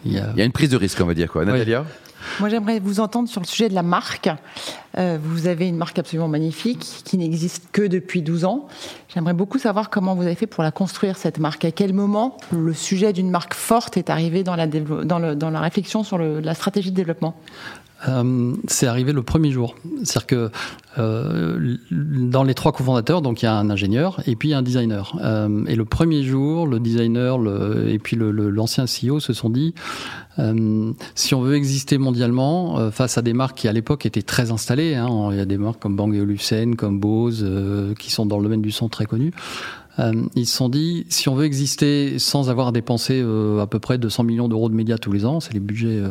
il 0.05 0.13
y, 0.13 0.17
a... 0.17 0.31
il 0.33 0.39
y 0.39 0.41
a 0.41 0.45
une 0.45 0.51
prise 0.51 0.69
de 0.69 0.77
risque, 0.77 0.99
on 1.01 1.05
va 1.05 1.13
dire 1.13 1.31
quoi. 1.31 1.45
Natalia. 1.45 1.85
Moi, 2.39 2.49
j'aimerais 2.49 2.79
vous 2.79 2.99
entendre 2.99 3.27
sur 3.27 3.41
le 3.41 3.47
sujet 3.47 3.69
de 3.69 3.73
la 3.73 3.83
marque. 3.83 4.29
Euh, 4.97 5.17
vous 5.21 5.47
avez 5.47 5.67
une 5.67 5.77
marque 5.77 5.97
absolument 5.99 6.27
magnifique 6.27 7.01
qui 7.03 7.17
n'existe 7.17 7.63
que 7.71 7.81
depuis 7.81 8.21
12 8.21 8.45
ans. 8.45 8.67
J'aimerais 9.13 9.33
beaucoup 9.33 9.57
savoir 9.57 9.89
comment 9.89 10.15
vous 10.15 10.23
avez 10.23 10.35
fait 10.35 10.47
pour 10.47 10.63
la 10.63 10.71
construire, 10.71 11.17
cette 11.17 11.39
marque. 11.39 11.65
À 11.65 11.71
quel 11.71 11.93
moment 11.93 12.37
le 12.51 12.73
sujet 12.73 13.13
d'une 13.13 13.29
marque 13.29 13.53
forte 13.53 13.97
est 13.97 14.09
arrivé 14.09 14.43
dans 14.43 14.55
la, 14.55 14.67
dans 14.67 15.19
le, 15.19 15.35
dans 15.35 15.49
la 15.49 15.59
réflexion 15.59 16.03
sur 16.03 16.17
le, 16.17 16.39
la 16.39 16.53
stratégie 16.53 16.91
de 16.91 16.95
développement? 16.95 17.35
Euh, 18.07 18.53
c'est 18.67 18.87
arrivé 18.87 19.13
le 19.13 19.23
premier 19.23 19.51
jour. 19.51 19.75
C'est-à-dire 20.03 20.27
que 20.27 20.51
euh, 20.97 21.77
dans 21.89 22.43
les 22.43 22.53
trois 22.53 22.71
cofondateurs, 22.71 23.21
donc 23.21 23.41
il 23.41 23.45
y 23.45 23.47
a 23.47 23.55
un 23.55 23.69
ingénieur 23.69 24.21
et 24.25 24.35
puis 24.35 24.53
un 24.53 24.61
designer. 24.61 25.17
Euh, 25.21 25.63
et 25.67 25.75
le 25.75 25.85
premier 25.85 26.23
jour, 26.23 26.67
le 26.67 26.79
designer 26.79 27.37
le, 27.37 27.89
et 27.89 27.99
puis 27.99 28.17
l'ancien 28.19 28.85
le, 28.85 29.09
CEO 29.09 29.19
se 29.19 29.33
sont 29.33 29.49
dit 29.49 29.73
euh, 30.39 30.91
si 31.15 31.35
on 31.35 31.41
veut 31.41 31.55
exister 31.55 31.97
mondialement 31.97 32.91
face 32.91 33.17
à 33.17 33.21
des 33.21 33.33
marques 33.33 33.57
qui 33.57 33.67
à 33.67 33.73
l'époque 33.73 34.05
étaient 34.05 34.21
très 34.21 34.51
installées, 34.51 34.95
hein, 34.95 35.29
il 35.31 35.37
y 35.37 35.41
a 35.41 35.45
des 35.45 35.57
marques 35.57 35.79
comme 35.79 35.95
Bang 35.95 36.13
Olufsen, 36.15 36.75
comme 36.75 36.99
Bose, 36.99 37.47
qui 37.99 38.11
sont 38.11 38.25
dans 38.25 38.37
le 38.37 38.43
domaine 38.43 38.61
du 38.61 38.71
son 38.71 38.89
très 38.89 39.05
connus. 39.97 40.29
ils 40.35 40.45
se 40.45 40.55
sont 40.55 40.69
dit, 40.69 41.05
si 41.09 41.29
on 41.29 41.35
veut 41.35 41.45
exister 41.45 42.19
sans 42.19 42.49
avoir 42.49 42.67
à 42.67 42.71
dépenser 42.71 43.21
à 43.21 43.67
peu 43.67 43.79
près 43.79 43.97
200 43.97 44.23
millions 44.23 44.47
d'euros 44.47 44.69
de 44.69 44.75
médias 44.75 44.97
tous 44.97 45.11
les 45.11 45.25
ans, 45.25 45.39
c'est 45.39 45.53
les 45.53 45.59
budgets 45.59 46.01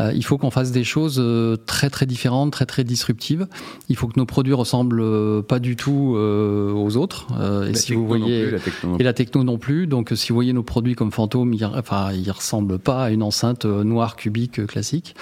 euh, 0.00 0.12
il 0.14 0.24
faut 0.24 0.38
qu'on 0.38 0.50
fasse 0.50 0.72
des 0.72 0.84
choses 0.84 1.18
euh, 1.18 1.56
très 1.66 1.90
très 1.90 2.06
différentes, 2.06 2.52
très 2.52 2.66
très 2.66 2.84
disruptives. 2.84 3.46
Il 3.88 3.96
faut 3.96 4.06
que 4.06 4.18
nos 4.18 4.26
produits 4.26 4.54
ressemblent 4.54 5.00
euh, 5.02 5.42
pas 5.42 5.58
du 5.58 5.76
tout 5.76 6.16
aux 6.16 6.96
autres. 6.96 7.26
et 7.68 7.74
si 7.74 7.94
vous 7.94 8.06
voyez 8.06 8.54
et 8.98 9.02
la 9.02 9.12
techno 9.12 9.44
non 9.44 9.58
plus. 9.58 9.86
Donc 9.86 10.12
si 10.14 10.30
vous 10.30 10.34
voyez 10.34 10.52
nos 10.52 10.62
produits 10.62 10.94
comme 10.94 11.12
Fantôme, 11.12 11.52
ils, 11.52 11.64
enfin 11.64 12.12
ils 12.12 12.30
ressemblent 12.30 12.78
pas 12.78 13.04
à 13.04 13.10
une 13.10 13.22
enceinte 13.22 13.64
noire 13.64 14.16
cubique 14.16 14.66
classique. 14.66 15.14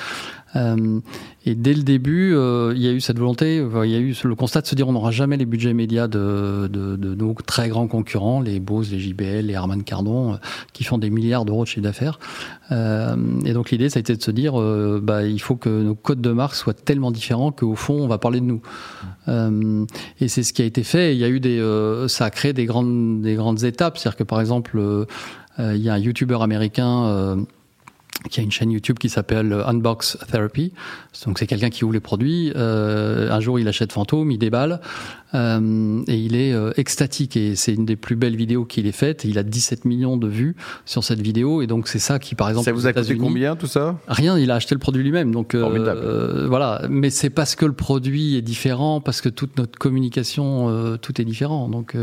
Euh, 0.56 1.00
et 1.44 1.54
dès 1.54 1.74
le 1.74 1.82
début, 1.82 2.34
euh, 2.34 2.72
il 2.74 2.82
y 2.82 2.88
a 2.88 2.92
eu 2.92 3.00
cette 3.00 3.18
volonté, 3.18 3.56
il 3.56 3.90
y 3.90 3.94
a 3.94 3.98
eu 3.98 4.14
le 4.24 4.34
constat 4.34 4.62
de 4.62 4.66
se 4.66 4.74
dire 4.74 4.88
on 4.88 4.92
n'aura 4.92 5.10
jamais 5.10 5.36
les 5.36 5.46
budgets 5.46 5.74
médias 5.74 6.08
de, 6.08 6.68
nos 6.68 7.34
très 7.46 7.68
grands 7.68 7.86
concurrents, 7.86 8.40
les 8.40 8.60
Bose, 8.60 8.92
les 8.92 8.98
JBL, 8.98 9.46
les 9.46 9.54
Harman 9.54 9.82
Kardon, 9.82 10.34
euh, 10.34 10.36
qui 10.72 10.84
font 10.84 10.98
des 10.98 11.10
milliards 11.10 11.44
d'euros 11.44 11.64
de 11.64 11.68
chiffre 11.68 11.82
d'affaires. 11.82 12.18
et 12.70 13.52
donc 13.52 13.70
l'idée, 13.70 13.88
ça 13.88 13.98
a 13.98 14.00
été 14.00 14.16
de 14.16 14.22
se 14.22 14.30
dire, 14.30 14.54
bah, 15.02 15.24
il 15.24 15.40
faut 15.40 15.56
que 15.56 15.68
nos 15.68 15.94
codes 15.94 16.20
de 16.20 16.32
marque 16.32 16.54
soient 16.54 16.74
tellement 16.74 17.10
différents 17.10 17.52
qu'au 17.52 17.74
fond, 17.74 17.94
on 17.94 18.08
va 18.08 18.18
parler 18.18 18.40
de 18.40 18.46
nous. 18.46 18.62
et 20.20 20.28
c'est 20.28 20.42
ce 20.42 20.52
qui 20.52 20.62
a 20.62 20.64
été 20.64 20.82
fait. 20.82 21.14
Il 21.14 21.18
y 21.18 21.24
a 21.24 21.28
eu 21.28 21.40
des, 21.40 21.58
ça 22.08 22.26
a 22.26 22.30
créé 22.30 22.52
des 22.52 22.66
grandes, 22.66 23.22
des 23.22 23.34
grandes 23.34 23.64
étapes. 23.64 23.96
C'est-à-dire 23.96 24.16
que 24.16 24.24
par 24.24 24.40
exemple, 24.40 24.78
il 25.58 25.76
y 25.76 25.88
a 25.88 25.94
un 25.94 25.98
YouTuber 25.98 26.38
américain 26.40 27.46
qui 28.30 28.40
a 28.40 28.42
une 28.42 28.50
chaîne 28.50 28.70
YouTube 28.70 28.98
qui 28.98 29.08
s'appelle 29.08 29.52
Unbox 29.52 30.18
Therapy. 30.30 30.72
Donc 31.24 31.38
c'est 31.38 31.46
quelqu'un 31.46 31.70
qui 31.70 31.84
ouvre 31.84 31.94
les 31.94 32.00
produits. 32.00 32.52
Euh, 32.56 33.30
un 33.30 33.40
jour, 33.40 33.58
il 33.58 33.68
achète 33.68 33.92
Fantôme, 33.92 34.30
il 34.30 34.38
déballe 34.38 34.80
euh, 35.34 36.02
et 36.06 36.16
il 36.16 36.36
est 36.36 36.52
euh, 36.52 36.72
extatique. 36.76 37.36
Et 37.36 37.54
c'est 37.54 37.74
une 37.74 37.84
des 37.84 37.96
plus 37.96 38.16
belles 38.16 38.36
vidéos 38.36 38.64
qu'il 38.64 38.86
ait 38.86 38.92
faites. 38.92 39.24
Il 39.24 39.38
a 39.38 39.42
17 39.42 39.84
millions 39.84 40.16
de 40.16 40.26
vues 40.26 40.56
sur 40.84 41.04
cette 41.04 41.20
vidéo. 41.20 41.62
Et 41.62 41.66
donc 41.66 41.88
c'est 41.88 41.98
ça 41.98 42.18
qui, 42.18 42.34
par 42.34 42.48
exemple, 42.48 42.64
ça 42.64 42.72
vous 42.72 42.86
a 42.86 42.92
coûté 42.92 43.16
combien 43.16 43.56
tout 43.56 43.66
ça? 43.66 43.98
Rien. 44.08 44.38
Il 44.38 44.50
a 44.50 44.54
acheté 44.54 44.74
le 44.74 44.78
produit 44.78 45.02
lui-même. 45.02 45.32
Donc 45.32 45.54
euh, 45.54 46.46
voilà. 46.48 46.82
Mais 46.88 47.10
c'est 47.10 47.30
parce 47.30 47.56
que 47.56 47.66
le 47.66 47.72
produit 47.72 48.36
est 48.36 48.42
différent, 48.42 49.00
parce 49.00 49.20
que 49.20 49.28
toute 49.28 49.56
notre 49.58 49.78
communication, 49.78 50.68
euh, 50.68 50.96
tout 50.96 51.20
est 51.20 51.24
différent. 51.24 51.68
Donc 51.68 51.96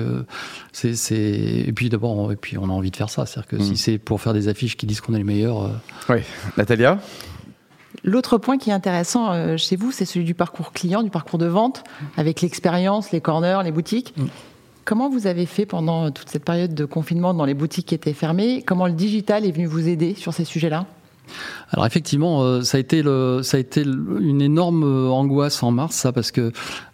c'est 0.72 0.96
et 1.16 1.72
puis 1.74 1.90
d'abord, 1.90 2.32
et 2.32 2.36
puis 2.36 2.58
on 2.58 2.66
a 2.66 2.74
envie 2.74 2.92
de 2.92 2.96
faire 2.96 3.10
ça. 3.10 3.26
C'est-à-dire 3.26 3.48
que 3.48 3.64
si 3.64 3.72
mm. 3.72 3.76
c'est 3.76 3.98
pour 3.98 4.22
faire 4.22 4.34
des 4.34 4.48
affiches 4.48 4.78
qui 4.78 4.86
disent 4.86 5.02
qu'on 5.02 5.14
est 5.14 5.20
les 5.20 5.24
meilleurs. 5.24 5.72
Oui. 6.10 6.18
Natalia 6.58 7.00
L'autre 8.04 8.38
point 8.38 8.58
qui 8.58 8.70
est 8.70 8.74
intéressant 8.74 9.32
euh, 9.32 9.58
chez 9.58 9.76
vous, 9.76 9.92
c'est 9.92 10.06
celui 10.06 10.26
du 10.26 10.36
parcours 10.36 10.72
client, 10.74 11.02
du 11.02 11.10
parcours 11.10 11.40
de 11.40 11.48
vente, 11.48 11.84
avec 12.18 12.42
l'expérience, 12.42 13.12
les 13.12 13.22
corners, 13.22 13.62
les 13.64 13.72
boutiques. 13.72 14.14
Mm. 14.18 14.26
Comment 14.84 15.10
vous 15.10 15.26
avez 15.26 15.48
fait 15.48 15.66
pendant 15.66 16.12
toute 16.12 16.30
cette 16.30 16.46
période 16.46 16.76
de 16.76 16.86
confinement 16.86 17.34
dans 17.34 17.46
les 17.46 17.56
boutiques 17.56 17.88
qui 17.88 17.96
étaient 17.96 18.14
fermées? 18.14 18.62
Comment 18.62 18.86
le 18.86 18.94
digital 18.94 19.44
est 19.46 19.52
venu 19.52 19.66
vous 19.66 19.88
aider 19.88 20.14
sur 20.14 20.34
ces 20.34 20.46
sujets-là? 20.46 20.86
Alors 21.70 21.86
effectivement, 21.86 22.44
euh, 22.44 22.62
ça 22.62 22.78
a 22.78 22.80
été 22.80 23.04
ça 23.44 23.58
a 23.58 23.60
été 23.60 23.84
une 23.84 24.42
énorme 24.42 24.84
euh, 24.84 25.10
angoisse 25.10 25.62
en 25.64 25.72
mars, 25.72 25.96
ça, 25.96 26.12
parce 26.12 26.32
que 26.32 26.52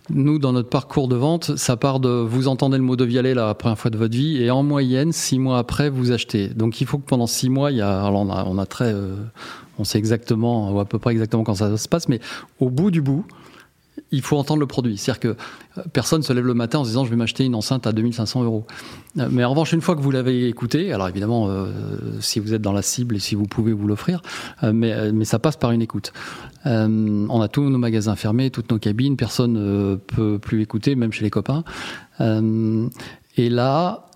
nous, 0.09 0.39
dans 0.39 0.53
notre 0.53 0.69
parcours 0.69 1.07
de 1.07 1.15
vente, 1.15 1.55
ça 1.57 1.77
part 1.77 1.99
de 1.99 2.09
vous 2.09 2.47
entendez 2.47 2.77
le 2.77 2.83
mot 2.83 2.95
de 2.95 3.05
Vialet 3.05 3.33
la 3.33 3.53
première 3.53 3.77
fois 3.77 3.91
de 3.91 3.97
votre 3.97 4.15
vie, 4.15 4.41
et 4.43 4.51
en 4.51 4.63
moyenne, 4.63 5.11
six 5.11 5.39
mois 5.39 5.57
après, 5.57 5.89
vous 5.89 6.11
achetez. 6.11 6.49
Donc 6.49 6.81
il 6.81 6.87
faut 6.87 6.97
que 6.97 7.07
pendant 7.07 7.27
six 7.27 7.49
mois, 7.49 7.71
il 7.71 7.77
y 7.77 7.81
a, 7.81 8.03
alors 8.05 8.21
on 8.21 8.57
a, 8.57 8.65
très, 8.65 8.93
on 9.79 9.83
sait 9.83 9.97
exactement, 9.97 10.73
ou 10.73 10.79
à 10.79 10.85
peu 10.85 10.99
près 10.99 11.11
exactement 11.11 11.43
quand 11.43 11.55
ça 11.55 11.77
se 11.77 11.87
passe, 11.87 12.09
mais 12.09 12.19
au 12.59 12.69
bout 12.69 12.91
du 12.91 13.01
bout, 13.01 13.25
il 14.11 14.21
faut 14.21 14.37
entendre 14.37 14.59
le 14.59 14.67
produit. 14.67 14.97
C'est-à-dire 14.97 15.19
que 15.19 15.27
euh, 15.77 15.83
personne 15.93 16.21
se 16.21 16.33
lève 16.33 16.45
le 16.45 16.53
matin 16.53 16.79
en 16.79 16.83
se 16.83 16.89
disant 16.89 17.05
je 17.05 17.09
vais 17.09 17.15
m'acheter 17.15 17.45
une 17.45 17.55
enceinte 17.55 17.87
à 17.87 17.93
2500 17.93 18.43
euros. 18.43 18.65
Euh, 19.17 19.27
mais 19.31 19.43
en 19.43 19.49
revanche, 19.49 19.73
une 19.73 19.81
fois 19.81 19.95
que 19.95 20.01
vous 20.01 20.11
l'avez 20.11 20.47
écouté, 20.47 20.91
alors 20.93 21.07
évidemment, 21.07 21.47
euh, 21.47 21.71
si 22.19 22.39
vous 22.39 22.53
êtes 22.53 22.61
dans 22.61 22.73
la 22.73 22.81
cible 22.81 23.15
et 23.15 23.19
si 23.19 23.35
vous 23.35 23.45
pouvez 23.45 23.73
vous 23.73 23.87
l'offrir, 23.87 24.21
mais, 24.61 25.25
ça 25.25 25.39
passe 25.39 25.55
par 25.55 25.71
une 25.71 25.81
écoute. 25.81 26.11
on 26.65 27.41
a 27.41 27.47
tous 27.47 27.69
nos 27.69 27.77
magasins 27.77 28.15
fermés, 28.15 28.49
toutes 28.49 28.69
nos 28.71 28.79
cabines, 28.79 29.15
personne 29.15 29.53
ne 29.53 29.95
peut 29.95 30.39
plus 30.39 30.61
écouter, 30.61 30.95
même 30.95 31.13
chez 31.13 31.23
les 31.23 31.29
copains. 31.29 31.63
et 32.19 33.49
là, 33.49 34.07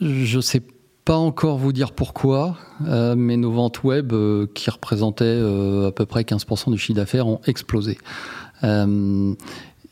je 0.00 0.40
sais 0.40 0.62
pas 1.04 1.16
encore 1.16 1.58
vous 1.58 1.72
dire 1.72 1.92
pourquoi, 1.92 2.56
mais 2.80 3.36
nos 3.36 3.50
ventes 3.50 3.82
web, 3.82 4.14
qui 4.54 4.70
représentaient 4.70 5.40
à 5.86 5.92
peu 5.92 6.06
près 6.06 6.22
15% 6.22 6.70
du 6.70 6.78
chiffre 6.78 6.96
d'affaires, 6.96 7.26
ont 7.26 7.40
explosé. 7.46 7.98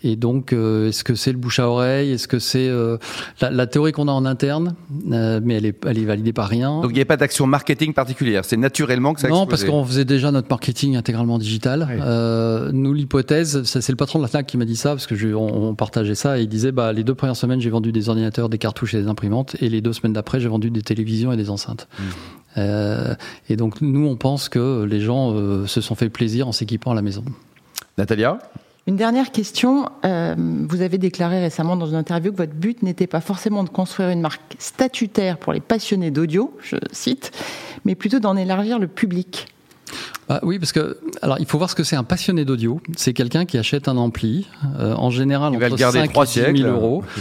Et 0.03 0.17
donc, 0.17 0.53
euh, 0.53 0.89
est-ce 0.89 1.05
que 1.05 1.15
c'est 1.15 1.33
le 1.33 1.39
bouche 1.39 1.59
à 1.59 1.69
oreille? 1.69 2.13
Est-ce 2.13 2.27
que 2.27 2.39
c'est 2.39 2.69
euh, 2.69 2.97
la, 3.41 3.51
la, 3.51 3.67
théorie 3.67 3.93
qu'on 3.93 4.09
a 4.09 4.13
en 4.13 4.25
interne 4.25 4.75
euh, 5.13 5.41
Mais 5.43 5.55
elle 5.55 5.67
est, 5.67 5.85
elle 5.85 5.99
est 5.99 6.05
validée 6.05 6.33
par 6.33 6.49
rien. 6.49 6.81
Donc, 6.81 6.91
il 6.91 6.95
n'y 6.95 7.03
a 7.03 7.07
pas 7.07 7.19
d'action 7.19 7.47
marketing 7.47 7.93
particulière. 7.93 8.45
C'est 8.47 8.57
naturellement 8.57 9.13
que 9.13 9.21
ça. 9.21 9.29
Non, 9.29 9.47
parce 9.47 9.65
qu'on 9.65 9.85
faisait 9.85 10.07
déjà 10.07 10.31
notre 10.31 10.49
marketing 10.49 10.97
intégralement 10.97 11.39
digital. 11.39 11.87
nous, 12.73 12.95
l'hypothèse, 12.95 13.63
c'est 13.65 13.89
le 13.89 13.97
patron 13.97 14.19
de 14.19 14.25
la 14.25 14.29
Fnac 14.29 14.47
qui 14.47 14.57
m'a 14.57 14.65
dit 14.65 14.77
ça 14.77 14.91
parce 14.91 15.07
que 15.07 15.15
je, 15.15 15.29
on, 15.29 15.75
partageait 15.75 16.15
ça 16.15 16.39
et 16.39 16.43
il 16.43 16.49
disait 16.49 16.73
bah 16.73 16.93
les 16.93 17.05
deux 17.05 17.15
premières 17.15 17.37
semaines 17.37 17.61
j'ai 17.61 17.71
vendu 17.71 17.93
des 17.93 18.09
ordinateurs, 18.09 18.49
des 18.49 18.59
cartouches 18.59 18.95
et 18.95 19.01
des 19.01 19.09
imprimantes 19.09 19.57
et 19.61 19.69
les 19.69 19.81
deux 19.81 19.93
semaines 19.93 20.13
d'après 20.13 20.41
j'ai 20.41 20.49
vendu 20.49 20.71
des 20.71 20.83
télévisions 20.83 21.33
et 21.33 21.37
des 21.37 21.49
enceintes. 21.49 21.89
Mmh. 22.57 22.61
et 23.49 23.57
donc 23.57 23.81
nous, 23.81 24.07
on 24.07 24.17
pense 24.17 24.49
que 24.49 24.85
les 24.85 25.01
gens 25.01 25.35
se 25.67 25.81
sont 25.81 25.95
fait 25.95 26.09
plaisir 26.09 26.49
en 26.49 26.53
s'équipant 26.53 26.91
à 26.91 26.95
la 26.95 27.03
maison. 27.03 27.25
Natalia? 27.99 28.39
Une 28.91 28.97
dernière 28.97 29.31
question. 29.31 29.89
Euh, 30.05 30.35
vous 30.37 30.83
avez 30.83 30.99
déclaré 30.99 31.39
récemment 31.39 31.77
dans 31.77 31.87
une 31.87 31.95
interview 31.95 32.33
que 32.33 32.37
votre 32.39 32.55
but 32.55 32.83
n'était 32.83 33.07
pas 33.07 33.21
forcément 33.21 33.63
de 33.63 33.69
construire 33.69 34.09
une 34.09 34.21
marque 34.21 34.57
statutaire 34.59 35.39
pour 35.39 35.53
les 35.53 35.61
passionnés 35.61 36.11
d'audio, 36.11 36.53
je 36.61 36.75
cite, 36.91 37.31
mais 37.85 37.95
plutôt 37.95 38.19
d'en 38.19 38.37
élargir 38.37 38.81
le 38.81 38.89
public. 38.89 39.47
Ah 40.33 40.39
oui, 40.45 40.61
parce 40.61 40.71
que 40.71 40.97
alors 41.23 41.39
il 41.41 41.47
faut 41.47 41.59
voir 41.59 41.69
ce 41.69 41.75
que 41.75 41.83
c'est 41.83 41.97
un 41.97 42.05
passionné 42.05 42.45
d'audio. 42.45 42.81
C'est 42.97 43.13
quelqu'un 43.13 43.47
qui 43.47 43.59
achète 43.59 43.89
un 43.89 43.97
ampli, 43.97 44.47
euh, 44.79 44.95
en 44.95 45.11
général 45.11 45.57
entre 45.57 45.77
5 45.77 46.17
et 46.17 46.53
10 46.53 46.63
000 46.63 46.73
euros. 46.73 47.03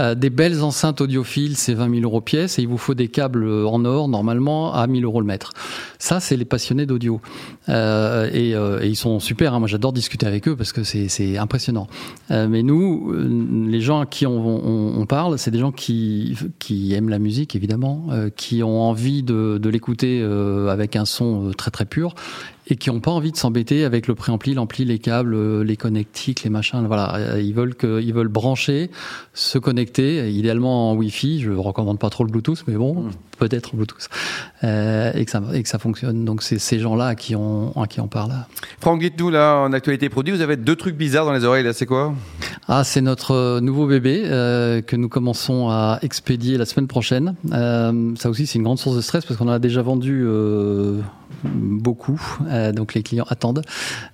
Euh, 0.00 0.16
des 0.16 0.28
belles 0.28 0.64
enceintes 0.64 1.00
audiophiles, 1.00 1.56
c'est 1.56 1.72
20 1.72 1.88
000 1.88 2.02
euros 2.02 2.20
pièce, 2.20 2.58
et 2.58 2.62
il 2.62 2.66
vous 2.66 2.78
faut 2.78 2.94
des 2.94 3.06
câbles 3.06 3.48
en 3.64 3.84
or 3.84 4.08
normalement 4.08 4.74
à 4.74 4.88
1000 4.88 5.04
euros 5.04 5.20
le 5.20 5.26
mètre. 5.28 5.52
Ça, 6.00 6.18
c'est 6.18 6.36
les 6.36 6.44
passionnés 6.44 6.84
d'audio, 6.84 7.20
euh, 7.68 8.28
et, 8.32 8.50
et, 8.84 8.88
ils 8.88 8.96
sont 8.96 9.20
super. 9.20 9.54
Hein. 9.54 9.60
Moi, 9.60 9.68
j'adore 9.68 9.92
discuter 9.92 10.26
avec 10.26 10.48
eux 10.48 10.56
parce 10.56 10.72
que 10.72 10.82
c'est 10.82 11.38
impressionnant. 11.38 11.86
mais 12.28 12.64
nous, 12.64 13.14
les 13.68 13.80
gens 13.80 14.00
à 14.00 14.06
qui 14.06 14.26
on, 14.26 14.36
on, 14.36 15.00
on 15.00 15.06
parle, 15.06 15.38
c'est 15.38 15.52
des 15.52 15.60
gens 15.60 15.70
qui 15.70 16.36
qui 16.58 16.92
aiment 16.92 17.08
la 17.08 17.20
musique 17.20 17.54
évidemment, 17.54 18.08
qui 18.34 18.64
ont 18.64 18.82
envie 18.82 19.22
de, 19.22 19.58
de 19.58 19.68
l'écouter 19.68 20.20
avec 20.68 20.96
un 20.96 21.04
son 21.04 21.52
très 21.56 21.70
très 21.70 21.84
pur 21.84 22.13
et 22.66 22.76
qui 22.76 22.90
n'ont 22.90 23.00
pas 23.00 23.10
envie 23.10 23.30
de 23.30 23.36
s'embêter 23.36 23.84
avec 23.84 24.06
le 24.06 24.14
préampli, 24.14 24.54
l'ampli, 24.54 24.84
les 24.84 24.98
câbles, 24.98 25.34
euh, 25.34 25.62
les 25.62 25.76
connectiques, 25.76 26.44
les 26.44 26.50
machins. 26.50 26.86
Voilà, 26.86 27.14
euh, 27.16 27.40
ils 27.40 27.54
veulent 27.54 27.74
que, 27.74 28.00
ils 28.00 28.14
veulent 28.14 28.28
brancher, 28.28 28.90
se 29.34 29.58
connecter, 29.58 30.30
idéalement 30.32 30.90
en 30.90 30.94
Wi-Fi. 30.94 31.42
Je 31.42 31.50
recommande 31.50 31.98
pas 31.98 32.08
trop 32.10 32.24
le 32.24 32.30
Bluetooth, 32.30 32.64
mais 32.66 32.74
bon, 32.74 32.94
hmm. 32.94 33.10
peut-être 33.38 33.76
Bluetooth, 33.76 34.08
euh, 34.64 35.12
et 35.12 35.24
que 35.24 35.30
ça 35.30 35.42
et 35.52 35.62
que 35.62 35.68
ça 35.68 35.78
fonctionne. 35.78 36.24
Donc 36.24 36.42
c'est 36.42 36.58
ces 36.58 36.78
gens-là 36.78 37.08
à 37.08 37.14
qui 37.14 37.36
on 37.36 37.72
à 37.72 37.86
qui 37.86 38.00
on 38.00 38.08
parle. 38.08 38.32
Franck, 38.80 39.00
dites-nous 39.00 39.30
là 39.30 39.56
en 39.56 39.72
actualité 39.72 40.08
produit, 40.08 40.32
vous 40.32 40.40
avez 40.40 40.56
deux 40.56 40.76
trucs 40.76 40.96
bizarres 40.96 41.26
dans 41.26 41.32
les 41.34 41.44
oreilles. 41.44 41.64
Là, 41.64 41.74
c'est 41.74 41.86
quoi? 41.86 42.14
Ah, 42.66 42.82
c'est 42.82 43.02
notre 43.02 43.60
nouveau 43.60 43.86
bébé 43.86 44.22
euh, 44.24 44.80
que 44.80 44.96
nous 44.96 45.10
commençons 45.10 45.68
à 45.68 45.98
expédier 46.00 46.56
la 46.56 46.64
semaine 46.64 46.86
prochaine. 46.86 47.34
Euh, 47.52 48.14
ça 48.16 48.30
aussi, 48.30 48.46
c'est 48.46 48.58
une 48.58 48.64
grande 48.64 48.78
source 48.78 48.96
de 48.96 49.02
stress 49.02 49.26
parce 49.26 49.38
qu'on 49.38 49.48
a 49.48 49.58
déjà 49.58 49.82
vendu. 49.82 50.24
Euh, 50.26 51.00
beaucoup, 52.04 52.20
euh, 52.48 52.72
donc 52.72 52.94
les 52.94 53.02
clients 53.02 53.26
attendent. 53.28 53.62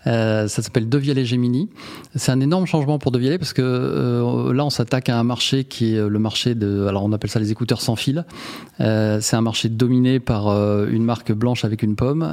Euh, 0.07 0.49
ça 0.49 0.63
s'appelle 0.63 0.89
Devialet 0.89 1.25
Gemini. 1.25 1.69
C'est 2.15 2.33
un 2.33 2.41
énorme 2.41 2.67
changement 2.67 2.99
pour 2.99 3.13
Devialet 3.13 3.39
parce 3.39 3.53
que 3.53 3.63
euh, 3.63 4.53
là 4.53 4.65
on 4.65 4.71
s'attaque 4.71 5.09
à 5.09 5.19
un 5.19 5.25
marché 5.25 5.65
qui 5.65 5.95
est 5.95 6.09
le 6.09 6.19
marché 6.19 6.55
de, 6.55 6.87
alors 6.87 7.05
on 7.05 7.13
appelle 7.13 7.31
ça 7.31 7.41
les 7.41 7.51
écouteurs 7.51 7.81
sans 7.81 7.97
fil. 7.97 8.25
c'est 8.79 9.35
un 9.35 9.41
marché 9.41 9.69
dominé 9.69 10.21
par 10.21 10.49
une 10.89 11.05
marque 11.05 11.33
blanche 11.33 11.65
avec 11.65 11.83
une 11.83 11.97
pomme. 11.97 12.29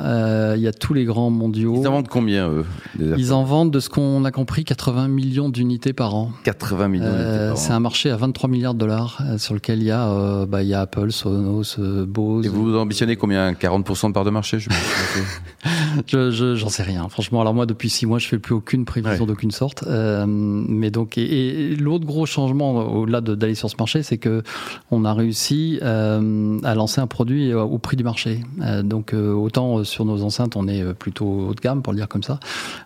Il 0.55 0.61
y 0.61 0.67
a 0.67 0.73
tous 0.73 0.93
les 0.93 1.05
grands 1.05 1.29
mondiaux. 1.29 1.75
Ils 1.79 1.87
en 1.87 1.91
vendent 1.91 2.07
combien 2.07 2.49
eux 2.49 2.65
Ils 2.99 3.33
en 3.33 3.43
vendent 3.43 3.71
de 3.71 3.79
ce 3.79 3.89
qu'on 3.89 4.25
a 4.25 4.31
compris 4.31 4.63
80 4.63 5.07
millions 5.07 5.49
d'unités 5.49 5.93
par 5.93 6.15
an. 6.15 6.31
80 6.43 6.87
millions 6.87 7.05
d'unités 7.05 7.37
par 7.37 7.51
an. 7.53 7.55
C'est 7.55 7.73
un 7.73 7.79
marché 7.79 8.09
à 8.09 8.17
23 8.17 8.49
milliards 8.49 8.73
de 8.73 8.79
dollars 8.79 9.21
sur 9.37 9.53
lequel 9.53 9.79
il 9.79 9.85
y 9.85 9.91
a, 9.91 10.45
bah, 10.45 10.63
il 10.63 10.69
y 10.69 10.73
a 10.73 10.81
Apple, 10.81 11.11
Sonos, 11.11 11.77
Bose. 12.07 12.45
Et 12.45 12.49
vous 12.49 12.75
ambitionnez 12.75 13.15
combien? 13.15 13.51
40% 13.53 14.09
de 14.09 14.13
part 14.13 14.25
de 14.25 14.29
marché 14.29 14.59
je 14.59 14.69
je, 16.07 16.55
j'en 16.55 16.69
sais 16.69 16.83
rien. 16.83 17.07
Franchement, 17.09 17.41
alors 17.41 17.53
moi, 17.53 17.65
depuis 17.65 17.89
six 17.89 18.05
mois, 18.05 18.19
je 18.19 18.27
fais 18.27 18.39
plus 18.39 18.53
aucune 18.53 18.85
prévision 18.85 19.25
d'aucune 19.25 19.51
sorte. 19.51 19.83
Euh, 19.87 20.25
mais 20.27 20.91
donc, 20.91 21.17
et, 21.17 21.75
l'autre 21.75 22.05
gros 22.05 22.25
changement 22.25 22.73
au-delà 22.93 23.21
d'aller 23.21 23.55
sur 23.55 23.69
ce 23.69 23.75
marché, 23.77 24.03
c'est 24.03 24.17
que 24.17 24.43
on 24.91 25.05
a 25.05 25.13
réussi 25.13 25.79
euh, 25.81 26.59
à 26.63 26.75
lancer 26.75 27.01
un 27.01 27.07
produit 27.07 27.53
au 27.53 27.77
prix 27.77 27.97
du 27.97 28.03
marché. 28.03 28.41
Euh, 28.61 28.83
donc, 28.83 29.13
autant 29.13 29.83
sur 29.83 30.05
nos 30.05 30.23
enceintes, 30.23 30.55
on 30.55 30.67
est 30.67 30.93
plutôt 30.93 31.25
haut 31.25 31.53
de 31.53 31.61
gamme, 31.61 31.81
pour 31.81 31.93
le 31.93 31.97
dire 31.97 32.07
comme 32.07 32.23
ça. 32.23 32.39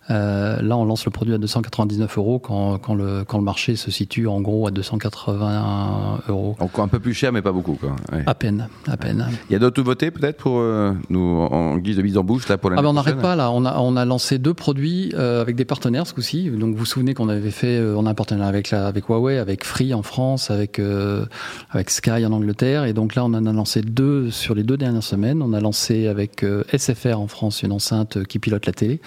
là, 0.09 0.77
on 0.77 0.85
lance 0.85 1.05
le 1.05 1.11
produit 1.11 1.33
à 1.33 1.37
299 1.37 2.17
euros 2.17 2.39
quand, 2.39 2.77
quand, 2.77 2.95
le, 2.95 3.23
quand 3.23 3.37
le 3.37 3.43
marché 3.43 3.75
se 3.75 3.91
situe 3.91 4.27
en 4.27 4.41
gros 4.41 4.67
à 4.67 4.71
280 4.71 6.21
euros. 6.29 6.55
Encore 6.59 6.83
un 6.83 6.87
peu 6.87 6.99
plus 6.99 7.13
cher, 7.13 7.31
mais 7.31 7.41
pas 7.41 7.51
beaucoup. 7.51 7.75
Quoi. 7.75 7.95
À 8.25 8.33
peine, 8.33 8.67
à 8.87 8.97
peine. 8.97 9.27
Il 9.49 9.53
y 9.53 9.55
a 9.55 9.59
d'autres 9.59 9.79
nouveautés 9.79 10.11
peut-être 10.11 10.37
pour 10.37 10.61
nous 11.09 11.47
en 11.51 11.77
guise 11.77 11.97
de 11.97 12.01
mise 12.01 12.17
en 12.17 12.23
bouche 12.23 12.45
là 12.51 12.57
pour 12.57 12.71
ah 12.71 12.81
ben 12.81 12.89
on 12.89 12.93
n'arrête 12.93 13.19
pas 13.19 13.35
là. 13.35 13.51
On 13.51 13.65
a 13.65 13.79
on 13.79 13.95
a 13.95 14.05
lancé 14.05 14.37
deux 14.37 14.53
produits 14.53 15.11
euh, 15.15 15.41
avec 15.41 15.55
des 15.55 15.65
partenaires 15.65 16.05
ce 16.05 16.13
coup-ci. 16.13 16.49
Donc 16.49 16.73
vous 16.73 16.79
vous 16.79 16.85
souvenez 16.85 17.13
qu'on 17.13 17.29
avait 17.29 17.51
fait, 17.51 17.77
euh, 17.77 17.95
on 17.97 18.05
a 18.05 18.11
un 18.11 18.13
partenariat 18.13 18.49
avec 18.49 18.69
la, 18.69 18.87
avec 18.87 19.09
Huawei, 19.09 19.37
avec 19.37 19.63
Free 19.63 19.93
en 19.93 20.03
France, 20.03 20.51
avec 20.51 20.79
euh, 20.79 21.25
avec 21.71 21.89
Sky 21.89 22.25
en 22.25 22.31
Angleterre. 22.31 22.85
Et 22.85 22.93
donc 22.93 23.15
là 23.15 23.25
on 23.25 23.33
en 23.33 23.45
a 23.45 23.53
lancé 23.53 23.81
deux 23.81 24.29
sur 24.29 24.53
les 24.55 24.63
deux 24.63 24.77
dernières 24.77 25.03
semaines. 25.03 25.41
On 25.41 25.53
a 25.53 25.59
lancé 25.59 26.07
avec 26.07 26.45
SFR 26.75 27.19
en 27.19 27.27
France 27.27 27.63
une 27.63 27.71
enceinte 27.71 28.23
qui 28.25 28.39
pilote 28.39 28.65
la 28.65 28.73
télé. 28.73 29.01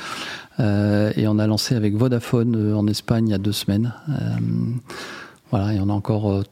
et 0.59 1.29
on 1.29 1.39
a 1.39 1.47
lancé 1.47 1.75
avec 1.75 1.95
Vodafone 1.95 2.75
en 2.75 2.87
Espagne 2.87 3.29
il 3.29 3.31
y 3.33 3.35
a 3.35 3.39
deux 3.39 3.53
semaines. 3.53 3.93
voilà, 5.51 5.75
et 5.75 5.81
on 5.81 5.89
a 5.89 5.93
encore 5.93 6.45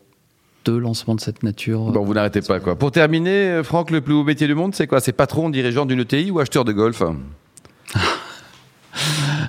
deux 0.64 0.78
lancements 0.78 1.14
de 1.14 1.20
cette 1.20 1.42
nature. 1.42 1.80
Bon, 1.90 2.04
vous 2.04 2.14
n'arrêtez 2.14 2.40
pas, 2.40 2.60
quoi. 2.60 2.76
Pour 2.76 2.92
terminer, 2.92 3.50
euh, 3.50 3.62
Franck, 3.62 3.90
le 3.90 4.00
plus 4.00 4.14
haut 4.14 4.24
métier 4.24 4.46
du 4.46 4.54
monde, 4.54 4.74
c'est 4.74 4.86
quoi? 4.86 5.00
C'est 5.00 5.12
patron, 5.12 5.50
dirigeant 5.50 5.86
d'une 5.86 6.00
ETI 6.00 6.30
ou 6.30 6.40
acheteur 6.40 6.64
de 6.64 6.72
golf? 6.72 7.02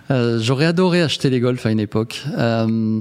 Euh, 0.10 0.40
J'aurais 0.42 0.66
adoré 0.66 1.02
acheter 1.02 1.30
les 1.30 1.40
golfs 1.42 1.66
à 1.66 1.72
une 1.72 1.80
époque. 1.80 2.24
Euh, 2.38 3.00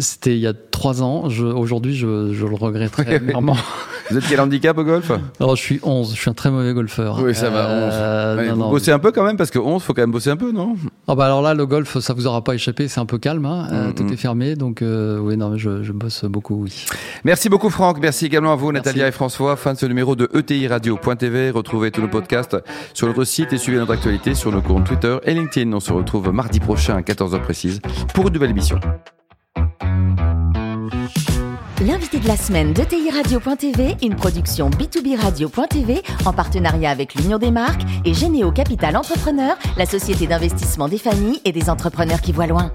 c'était 0.00 0.34
il 0.34 0.40
y 0.40 0.46
a 0.46 0.52
trois 0.54 1.02
ans. 1.02 1.24
Aujourd'hui, 1.24 1.94
je, 1.94 2.32
je, 2.32 2.46
le 2.46 2.54
regretterais 2.54 3.18
vraiment. 3.18 3.56
Vous 4.10 4.16
êtes 4.18 4.24
quel 4.28 4.40
handicap 4.40 4.76
au 4.78 4.84
golf? 4.84 5.10
Alors, 5.40 5.56
je 5.56 5.60
suis 5.62 5.80
11, 5.82 6.14
je 6.14 6.20
suis 6.20 6.30
un 6.30 6.34
très 6.34 6.50
mauvais 6.50 6.72
golfeur. 6.74 7.18
Oui, 7.22 7.34
ça 7.34 7.50
va, 7.50 7.64
11. 7.68 7.68
Euh, 7.92 8.36
Ouais, 8.36 8.46
non, 8.48 8.54
vous 8.54 8.60
non. 8.60 8.70
bossez 8.70 8.92
un 8.92 8.98
peu 8.98 9.10
quand 9.12 9.24
même, 9.24 9.36
parce 9.36 9.50
que 9.50 9.58
11, 9.58 9.82
faut 9.82 9.94
quand 9.94 10.02
même 10.02 10.10
bosser 10.12 10.30
un 10.30 10.36
peu, 10.36 10.52
non? 10.52 10.74
Ah 11.08 11.14
bah 11.14 11.24
alors 11.26 11.42
là, 11.42 11.54
le 11.54 11.66
golf, 11.66 11.98
ça 11.98 12.12
vous 12.12 12.26
aura 12.26 12.42
pas 12.44 12.54
échappé, 12.54 12.86
c'est 12.88 13.00
un 13.00 13.06
peu 13.06 13.18
calme, 13.18 13.44
hein. 13.46 13.66
Euh, 13.72 13.88
Mm, 13.88 13.94
tout 13.94 14.12
est 14.12 14.16
fermé, 14.16 14.54
donc 14.56 14.82
euh, 14.82 15.18
oui, 15.18 15.36
non, 15.36 15.50
mais 15.50 15.58
je, 15.58 15.82
je 15.82 15.92
bosse 15.92 16.24
beaucoup, 16.24 16.62
oui. 16.64 16.84
Merci 17.24 17.48
beaucoup 17.48 17.70
Franck, 17.70 17.98
merci 18.00 18.26
également 18.26 18.52
à 18.52 18.56
vous 18.56 18.70
Merci. 18.72 18.88
Natalia 18.88 19.08
et 19.08 19.12
François. 19.12 19.56
Fin 19.56 19.72
de 19.74 19.78
ce 19.78 19.86
numéro 19.86 20.14
de 20.16 20.28
ETI 20.34 20.66
Radio.tv. 20.68 21.50
Retrouvez 21.50 21.90
tous 21.90 22.00
nos 22.02 22.08
podcasts 22.08 22.56
sur 22.94 23.06
notre 23.06 23.24
site 23.24 23.52
et 23.52 23.58
suivez 23.58 23.78
notre 23.78 23.92
actualité 23.92 24.34
sur 24.34 24.52
nos 24.52 24.62
comptes 24.62 24.84
Twitter 24.84 25.16
et 25.24 25.34
LinkedIn. 25.34 25.72
On 25.72 25.80
se 25.80 25.92
retrouve 25.92 26.30
mardi 26.32 26.60
prochain 26.60 26.96
à 26.96 27.00
14h 27.00 27.40
précise 27.42 27.80
pour 28.14 28.26
une 28.28 28.34
nouvelle 28.34 28.50
émission. 28.50 28.78
L'invité 31.86 32.18
de 32.18 32.26
la 32.26 32.36
semaine 32.36 32.72
de 32.72 32.82
TI 32.82 33.10
Radio.tv, 33.10 33.94
une 34.02 34.16
production 34.16 34.70
B2B 34.70 35.20
Radio.tv 35.20 36.02
en 36.24 36.32
partenariat 36.32 36.90
avec 36.90 37.14
l'Union 37.14 37.38
des 37.38 37.52
marques 37.52 37.82
et 38.04 38.12
Généo 38.12 38.50
Capital 38.50 38.96
Entrepreneur, 38.96 39.56
la 39.76 39.86
société 39.86 40.26
d'investissement 40.26 40.88
des 40.88 40.98
familles 40.98 41.40
et 41.44 41.52
des 41.52 41.70
entrepreneurs 41.70 42.20
qui 42.20 42.32
voient 42.32 42.48
loin. 42.48 42.72